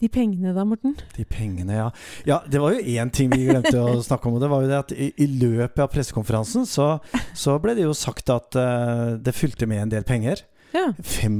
De 0.00 0.08
pengene 0.12 0.54
da, 0.56 0.64
Morten? 0.66 0.96
De 1.14 1.26
pengene, 1.28 1.76
ja. 1.76 1.90
ja 2.28 2.40
det 2.48 2.60
var 2.60 2.72
jo 2.74 2.96
én 2.96 3.12
ting 3.14 3.28
vi 3.32 3.44
glemte 3.50 3.76
å 3.80 4.00
snakke 4.08 4.28
om. 4.28 4.38
og 4.38 4.42
det 4.42 4.50
var 4.52 4.64
jo 4.64 4.72
det 4.72 4.80
at 4.80 4.96
I, 4.96 5.12
i 5.20 5.28
løpet 5.28 5.84
av 5.84 5.92
pressekonferansen 5.92 6.64
så, 6.68 6.88
så, 7.36 7.58
ble 7.62 7.76
det 7.76 7.84
jo 7.84 7.94
sagt 7.96 8.32
at 8.32 8.56
uh, 8.56 9.14
det 9.20 9.36
fulgte 9.36 9.68
med 9.70 9.84
en 9.84 9.94
del 9.98 10.08
penger. 10.08 10.46
Ja. 10.74 10.88
75 10.98 11.36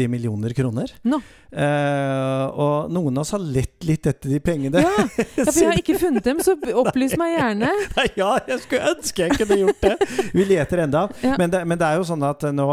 millioner 0.00 0.52
kroner. 0.56 0.92
No. 1.04 1.20
Eh, 1.52 2.44
og 2.64 2.88
noen 2.88 3.18
av 3.18 3.26
oss 3.26 3.34
har 3.34 3.42
lett 3.44 3.84
litt 3.84 4.06
etter 4.08 4.32
de 4.32 4.38
pengene. 4.40 4.80
Ja, 4.80 4.92
ja 5.36 5.44
for 5.44 5.58
jeg 5.60 5.68
har 5.68 5.80
ikke 5.80 5.98
funnet 6.00 6.24
dem, 6.24 6.40
så 6.44 6.54
opplys 6.80 7.12
meg 7.20 7.34
gjerne. 7.34 7.68
Nei, 7.98 8.06
ja, 8.16 8.30
jeg 8.48 8.62
skulle 8.64 8.94
ønske 8.94 9.26
jeg 9.26 9.36
kunne 9.36 9.58
gjort 9.60 9.84
det! 9.84 10.08
Vi 10.32 10.46
leter 10.48 10.84
enda. 10.86 11.04
Ja. 11.20 11.34
Men, 11.36 11.52
det, 11.52 11.60
men, 11.68 11.80
det, 11.80 11.90
er 11.90 12.00
jo 12.00 12.06
sånn 12.08 12.24
at 12.24 12.46
nå, 12.56 12.68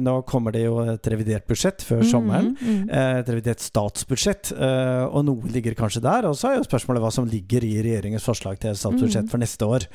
nå, 0.00 0.14
kommer 0.28 0.56
det 0.56 0.64
jo 0.64 0.78
et 0.94 1.10
revidert 1.12 1.44
budsjett 1.50 1.84
før 1.84 2.00
mm, 2.00 2.08
sommeren. 2.08 2.50
Mm, 2.56 2.72
mm. 2.72 2.94
Et 3.20 3.30
revidert 3.34 3.64
statsbudsjett. 3.64 4.54
Uh, 4.56 5.04
og 5.10 5.26
noe 5.28 5.52
ligger 5.52 5.76
kanskje 5.76 6.02
der. 6.06 6.30
Og 6.30 6.38
så 6.40 6.50
er 6.50 6.58
jo 6.60 6.66
spørsmålet 6.66 7.04
hva 7.04 7.12
som 7.12 7.28
ligger 7.28 7.66
i 7.68 7.74
regjeringens 7.84 8.24
forslag 8.24 8.56
til 8.62 8.78
statsbudsjett 8.78 9.28
mm. 9.28 9.32
for 9.34 9.44
neste 9.44 9.68
år. 9.76 9.86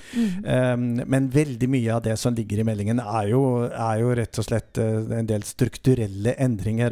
Um, 0.46 1.02
men 1.10 1.32
veldig 1.34 1.72
mye 1.74 1.98
av 1.98 2.06
det 2.06 2.16
som 2.22 2.38
ligger 2.38 2.62
i 2.62 2.68
meldingen, 2.70 3.02
er 3.02 3.34
jo, 3.34 3.44
er 3.66 4.04
jo 4.04 4.14
rett 4.22 4.42
og 4.42 4.46
slett 4.46 4.78
en 4.82 5.30
del 5.30 5.46
strukturelle 5.48 6.36
endringer 6.38 6.51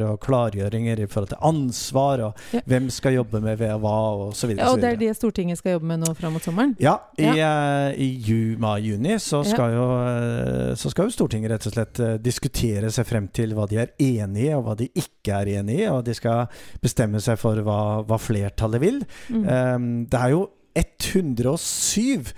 og 0.10 0.19
klargjøringer 0.24 1.00
i 1.04 1.08
forhold 1.10 1.30
til 1.34 1.41
ansvar, 1.41 2.24
og 2.30 2.56
ja. 2.56 2.62
hvem 2.65 2.89
skal 2.93 3.17
jobbe 3.19 3.41
med 3.43 3.60
hva, 3.60 3.95
og 4.26 4.36
så 4.36 4.48
videre. 4.48 4.65
Ja, 4.65 4.74
og 4.74 4.82
det 4.82 4.91
er 4.93 5.00
det 5.00 5.15
Stortinget 5.17 5.60
skal 5.60 5.78
jobbe 5.78 5.89
med 5.89 6.04
nå 6.04 6.13
fram 6.17 6.34
mot 6.34 6.43
sommeren? 6.43 6.76
Ja, 6.80 6.98
i, 7.17 7.28
ja. 7.28 7.50
Uh, 7.89 8.00
i 8.00 8.56
mai-juni 8.60 9.17
så, 9.19 9.41
uh, 9.41 10.76
så 10.76 10.91
skal 10.91 11.08
jo 11.10 11.15
Stortinget 11.15 11.54
rett 11.54 11.69
og 11.69 11.76
slett 11.76 12.04
uh, 12.04 12.13
diskutere 12.22 12.91
seg 12.93 13.08
frem 13.10 13.28
til 13.34 13.56
hva 13.58 13.67
de 13.69 13.82
er 13.82 13.93
enig 13.98 14.50
i, 14.50 14.54
og 14.58 14.65
hva 14.67 14.78
de 14.80 14.89
ikke 14.93 15.41
er 15.41 15.56
enig 15.60 15.82
i, 15.84 15.89
og 15.91 16.04
de 16.08 16.15
skal 16.17 16.48
bestemme 16.84 17.22
seg 17.24 17.39
for 17.41 17.60
hva, 17.65 17.82
hva 18.08 18.22
flertallet 18.22 18.84
vil. 18.84 19.04
Mm. 19.30 19.43
Um, 19.43 19.91
det 20.10 20.24
er 20.24 20.36
jo 20.36 20.48
107 20.80 22.00
eh, 22.00 22.34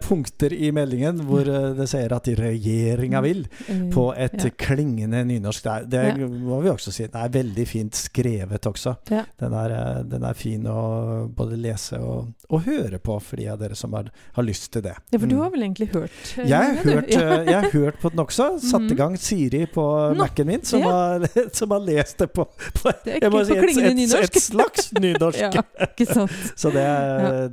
punkter 0.00 0.52
i 0.52 0.70
meldingen 0.72 1.20
hvor 1.28 1.46
eh, 1.48 1.74
det 1.76 1.88
sier 1.90 2.12
at 2.16 2.28
regjeringa 2.38 3.20
vil, 3.24 3.46
Eh, 3.68 3.90
på 3.92 4.14
et 4.16 4.32
ja. 4.44 4.50
klingende 4.56 5.24
nynorsk. 5.26 5.62
Det, 5.64 5.90
det 5.90 6.02
Ja. 6.18 6.26
må 6.26 6.60
vi 6.62 6.68
også 6.70 6.92
si. 6.92 7.06
Det 7.06 7.14
er 7.20 7.28
veldig 7.28 7.66
fint 7.68 7.94
skrevet 7.94 8.66
også. 8.66 8.96
Ja. 9.10 9.24
Den, 9.38 9.52
er, 9.52 9.70
eh, 9.76 10.02
den 10.08 10.24
er 10.24 10.34
fin 10.34 10.64
å 10.66 11.28
både 11.28 11.56
lese 11.60 11.98
og, 12.00 12.28
og 12.50 12.62
høre 12.64 12.98
på 12.98 13.18
for 13.22 13.36
de 13.36 13.48
av 13.48 13.58
dere 13.60 13.74
som 13.76 13.92
har, 13.92 14.08
har 14.36 14.42
lyst 14.46 14.70
til 14.72 14.82
det. 14.82 14.94
Ja, 15.12 15.18
for 15.18 15.26
du 15.26 15.34
Mm. 15.36 15.42
har 15.42 15.50
vel 15.50 15.62
egentlig 15.62 15.88
hørt 15.92 16.10
Mm. 16.38 16.46
Jeg 16.48 16.58
har, 16.58 16.76
hørt, 16.84 17.10
eh, 17.10 17.44
jeg 17.44 17.54
har 17.54 17.70
hørt 17.72 18.00
på 18.00 18.10
den 18.10 18.18
også. 18.24 18.46
Satt 18.70 18.80
i 18.82 18.94
Mhm. 18.94 18.96
gang 18.96 19.16
Siri 19.18 19.66
på 19.66 19.84
Nå, 20.14 20.18
Mac-en 20.18 20.46
min, 20.46 20.62
som, 20.64 20.82
har, 20.82 21.20
som 21.52 21.70
har 21.70 21.80
lest 21.80 22.18
det 22.18 22.32
på, 22.32 22.44
på 22.74 22.92
Det 23.04 23.20
si 23.22 23.28
på 23.28 23.38
et, 23.40 23.76
et, 23.78 24.24
et 24.24 24.40
slags 24.42 24.92
nynorsk. 24.92 25.58
Så 26.56 26.70
det, 26.70 26.86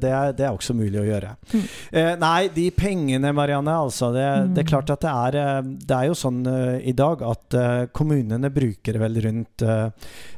det, 0.02 0.10
er, 0.12 0.32
det 0.34 0.46
er 0.46 0.52
også 0.56 0.74
mulig 0.74 1.00
å 1.02 1.06
gjøre. 1.06 1.36
Mm. 1.54 1.66
Eh, 2.06 2.16
nei, 2.22 2.48
de 2.54 2.68
pengene, 2.76 3.32
Marianne, 3.36 3.74
altså. 3.86 4.12
Det, 4.16 4.26
det 4.54 4.62
er 4.62 4.66
Mm. 4.66 4.72
klart 4.72 4.90
at 4.94 5.02
det 5.06 5.12
er 5.12 5.36
eh, 5.42 5.62
Det 5.90 5.96
er 5.98 6.06
jo 6.10 6.16
sånn 6.18 6.40
uh, 6.48 6.78
i 6.82 6.94
dag 6.98 7.22
at 7.26 7.56
uh, 7.58 7.86
kommunene 7.96 8.50
bruker 8.54 8.98
vel 9.02 9.20
rundt 9.26 9.64
uh, 9.66 9.90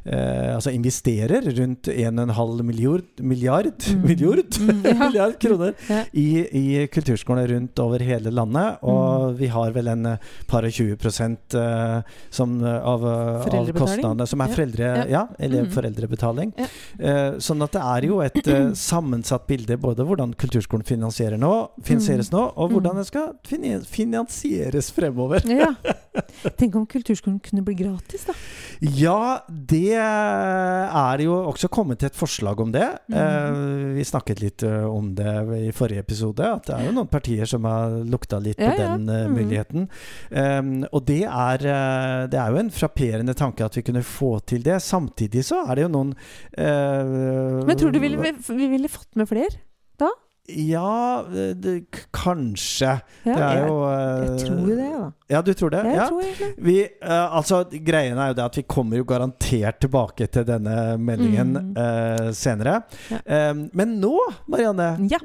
Altså 0.08 0.72
investerer 0.72 1.44
rundt 1.58 1.90
1,5 1.92 2.62
milliard 2.64 3.04
Milliard? 3.20 3.74
Mm. 3.92 4.04
Milliard? 4.08 4.60
Mm, 4.62 4.84
ja. 4.86 4.94
milliard 5.02 5.36
kroner 5.42 5.74
Ja. 5.92 6.04
i, 6.14 6.28
i 6.56 6.64
kulturskolene 6.88 7.48
rundt 7.52 7.80
over 7.84 8.00
hele 8.08 8.32
landet. 8.32 8.78
Og 8.88 9.08
Mm. 9.18 9.36
vi 9.40 9.48
har 9.52 9.72
vel 9.76 9.88
en 9.92 10.06
par 10.48 10.64
og 10.68 10.72
20 10.72 10.96
prosent 11.02 11.56
som, 12.34 12.54
av, 12.64 13.04
av 13.04 13.72
kostnadene 13.76 14.28
som 14.30 14.42
er 14.44 14.52
foreldre... 14.54 14.88
Ja. 14.88 15.06
Ja, 15.18 15.24
eller 15.40 15.66
Mm. 15.68 15.72
foreldrebetaling. 15.74 16.52
Sånn 17.44 17.64
at 17.66 17.74
det 17.76 17.82
er 17.82 18.06
jo 18.08 18.20
et 18.24 18.48
sammensatt 18.78 19.48
bilde 19.50 19.78
både 19.82 20.06
hvordan 20.06 20.36
kulturskolen 20.40 20.86
finansierer 20.88 21.40
nå, 21.42 21.52
finansieres 21.86 22.32
nå, 22.34 22.42
og 22.56 22.72
hvordan 22.74 22.98
Mm. 22.98 23.00
det 23.02 23.08
skal 23.08 23.86
finansieres 23.88 24.92
fremover. 24.96 25.44
Ja. 25.48 25.74
Tenk 26.60 26.76
om 26.76 26.86
kulturskolen 26.90 27.38
kunne 27.44 27.64
bli 27.66 27.76
gratis, 27.78 28.24
da. 28.26 28.34
Ja, 28.82 29.40
det 29.48 29.94
er 29.98 31.24
jo 31.24 31.36
også 31.50 31.70
kommet 31.74 32.04
et 32.06 32.18
forslag 32.18 32.60
om 32.64 32.72
det. 32.74 32.88
Mm. 33.10 33.18
Eh, 33.22 33.60
vi 33.98 34.06
snakket 34.08 34.42
litt 34.42 34.66
eh, 34.66 34.86
om 34.88 35.12
det 35.18 35.36
i 35.68 35.72
forrige 35.76 36.02
episode, 36.06 36.46
at 36.46 36.70
det 36.70 36.76
er 36.78 36.88
jo 36.90 36.96
noen 36.98 37.12
partier 37.12 37.50
som 37.50 37.66
har 37.70 38.00
lukta 38.08 38.40
litt 38.42 38.60
Ja, 38.62 38.72
på 38.72 38.82
den 38.82 39.08
ja. 39.12 39.28
mm. 39.28 39.38
muligheten. 39.38 39.88
Um, 40.32 40.74
og 40.92 41.06
det 41.10 41.24
er, 41.26 41.68
eh, 41.70 42.26
det 42.32 42.42
er 42.42 42.54
jo 42.54 42.62
en 42.64 42.74
frapperende 42.74 43.38
tanke 43.38 43.66
at 43.66 43.78
vi 43.78 43.86
kunne 43.86 44.04
få 44.06 44.38
til 44.46 44.66
det. 44.66 44.80
Samtidig 44.86 45.46
så 45.48 45.64
er 45.68 45.78
det 45.78 45.88
jo 45.88 45.94
noen 45.94 46.14
uh, 46.58 47.64
Men 47.68 47.78
tror 47.78 47.94
du 47.94 48.00
vi 48.02 48.08
ville, 48.10 48.36
vi 48.48 48.70
ville 48.74 48.92
fått 48.92 49.14
med 49.20 49.30
flere? 49.30 49.54
Ja, 50.48 51.26
det, 51.60 51.74
kanskje. 52.16 52.94
Ja, 53.28 53.34
det 53.36 53.44
er 53.44 53.58
jeg, 53.58 53.68
jo 53.68 53.78
jeg 53.84 54.38
tror 54.46 54.68
det, 54.70 54.78
da. 54.94 55.12
Ja, 55.34 55.42
du 55.44 55.52
tror 55.60 55.74
det? 55.74 55.82
Jeg 55.90 55.96
ja. 56.00 56.06
tror 56.08 56.22
egentlig 56.24 56.66
Vi, 56.70 56.76
uh, 57.04 57.36
altså, 57.36 57.60
greien 57.84 58.18
er 58.18 58.30
jo 58.32 58.38
det 58.40 58.46
at 58.46 58.60
vi 58.62 58.64
kommer 58.64 58.98
jo 59.02 59.04
garantert 59.10 59.82
tilbake 59.84 60.28
til 60.32 60.46
denne 60.48 60.78
meldingen 60.98 61.52
Mm. 61.58 61.74
uh, 61.76 62.30
senere. 62.36 62.82
Ja. 63.12 63.20
Eh, 63.26 63.54
men 63.74 63.98
nå, 64.02 64.14
Marianne, 64.48 64.94
Ja. 65.12 65.20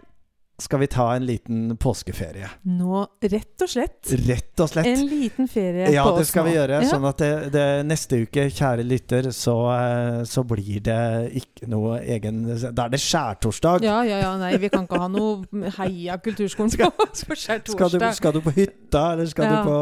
Skal 0.63 0.79
vi 0.83 0.87
ta 0.91 1.09
en 1.17 1.25
liten 1.27 1.77
påskeferie. 1.77 2.49
Nå, 2.71 3.03
rett 3.23 3.63
og 3.65 3.69
slett. 3.73 4.13
Rett 4.29 4.61
og 4.63 4.71
slett. 4.71 4.87
En 4.87 5.03
liten 5.11 5.49
ferie 5.51 5.91
Ja, 5.93 6.05
på 6.07 6.17
det 6.17 6.23
oss 6.25 6.31
skal 6.33 6.45
nå. 6.47 6.51
vi 6.51 6.57
gjøre. 6.57 6.79
Ja. 6.83 6.89
Sånn 6.93 7.07
at 7.09 7.19
det, 7.23 7.31
det 7.55 7.67
neste 7.89 8.21
uke, 8.23 8.47
kjære 8.55 8.85
lytter, 8.87 9.29
så, 9.35 9.57
eh, 9.75 10.23
så 10.29 10.45
blir 10.47 10.81
det 10.87 10.99
ikke 11.43 11.69
noe 11.73 11.99
egen 12.03 12.43
Da 12.75 12.87
er 12.87 12.95
det 12.95 13.01
skjærtorsdag. 13.03 13.83
Ja, 13.87 14.01
ja, 14.07 14.19
ja, 14.23 14.33
nei, 14.41 14.53
vi 14.63 14.69
kan 14.73 14.87
ikke 14.87 15.01
ha 15.03 15.09
noe 15.13 15.43
heia 15.79 16.17
kulturskolen 16.23 16.71
Skal- 16.73 16.91
på 16.97 17.09
skjærtorsdag. 17.37 17.75
Skal 17.77 17.91
du, 17.99 18.07
skal 18.21 18.33
du 18.33 18.41
på 18.41 18.55
hytta, 18.57 19.05
eller 19.13 19.27
skal 19.27 19.45
Ja. 19.45 19.63
du 19.63 19.69
på 19.69 19.79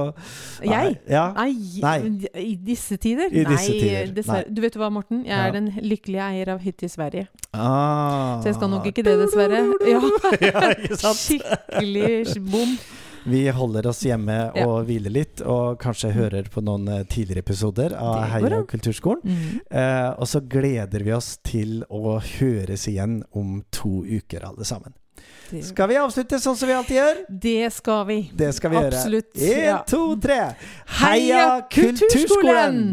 Jeg? 0.71 0.99
Ja. 1.09 1.33
Nei, 1.37 1.53
Nei. 1.83 1.99
i 2.41 2.57
disse 2.57 2.97
tider? 2.97 3.29
I 3.33 3.45
disse 3.45 3.71
nei, 3.71 3.81
tider. 3.81 4.15
dessverre. 4.15 4.45
Nei. 4.47 4.55
Du 4.55 4.61
vet 4.63 4.75
hva, 4.81 4.91
Morten? 4.93 5.25
Jeg 5.25 5.37
Ja. 5.37 5.47
er 5.49 5.53
den 5.53 5.71
lykkelige 5.83 6.23
eier 6.31 6.49
av 6.55 6.61
hytte 6.61 6.85
i 6.85 6.89
Sverige. 6.89 7.29
Ah. 7.53 8.41
Så 8.41 8.47
jeg 8.47 8.55
skal 8.55 8.69
nok 8.71 8.85
ikke 8.87 9.03
det, 9.05 9.19
dessverre. 9.19 9.61
Ja. 9.91 10.70
ja? 10.91 11.15
Skikkelig 11.15 12.35
bom. 12.51 12.75
Vi 13.25 13.43
holder 13.53 13.87
oss 13.91 14.01
hjemme 14.07 14.37
Ja. 14.57 14.65
og 14.67 14.87
hviler 14.89 15.11
litt, 15.13 15.43
og 15.45 15.77
kanskje 15.83 16.09
hører 16.15 16.47
på 16.49 16.63
noen 16.65 16.87
eh, 16.89 17.03
tidligere 17.05 17.43
episoder 17.45 17.93
av 18.01 18.23
Heia 18.33 18.63
kulturskolen. 18.71 19.21
Mm. 19.25 19.59
Eh, 19.71 20.09
og 20.17 20.29
så 20.31 20.41
gleder 20.41 21.05
vi 21.05 21.13
oss 21.13 21.35
til 21.45 21.83
å 21.93 22.15
høres 22.25 22.87
igjen 22.89 23.19
om 23.37 23.59
to 23.71 24.01
uker, 24.09 24.47
alle 24.49 24.65
sammen. 24.65 24.95
Det, 25.51 25.65
Skal 25.67 25.89
vi 25.91 25.97
avslutte 26.01 26.39
sånn 26.41 26.57
som 26.57 26.69
vi 26.71 26.75
alltid 26.79 26.97
gjør? 26.97 27.21
det 27.43 27.73
skal 27.75 28.05
vi. 28.09 28.19
Det 28.33 28.53
skal 28.57 28.71
vi 28.71 28.77
Absolutt. 28.87 29.33
gjøre. 29.35 29.59
Én, 29.59 29.67
ja. 29.67 29.79
to, 29.91 30.03
tre. 30.23 30.41
Heia 31.03 31.45
Kulturskolen! 31.69 32.85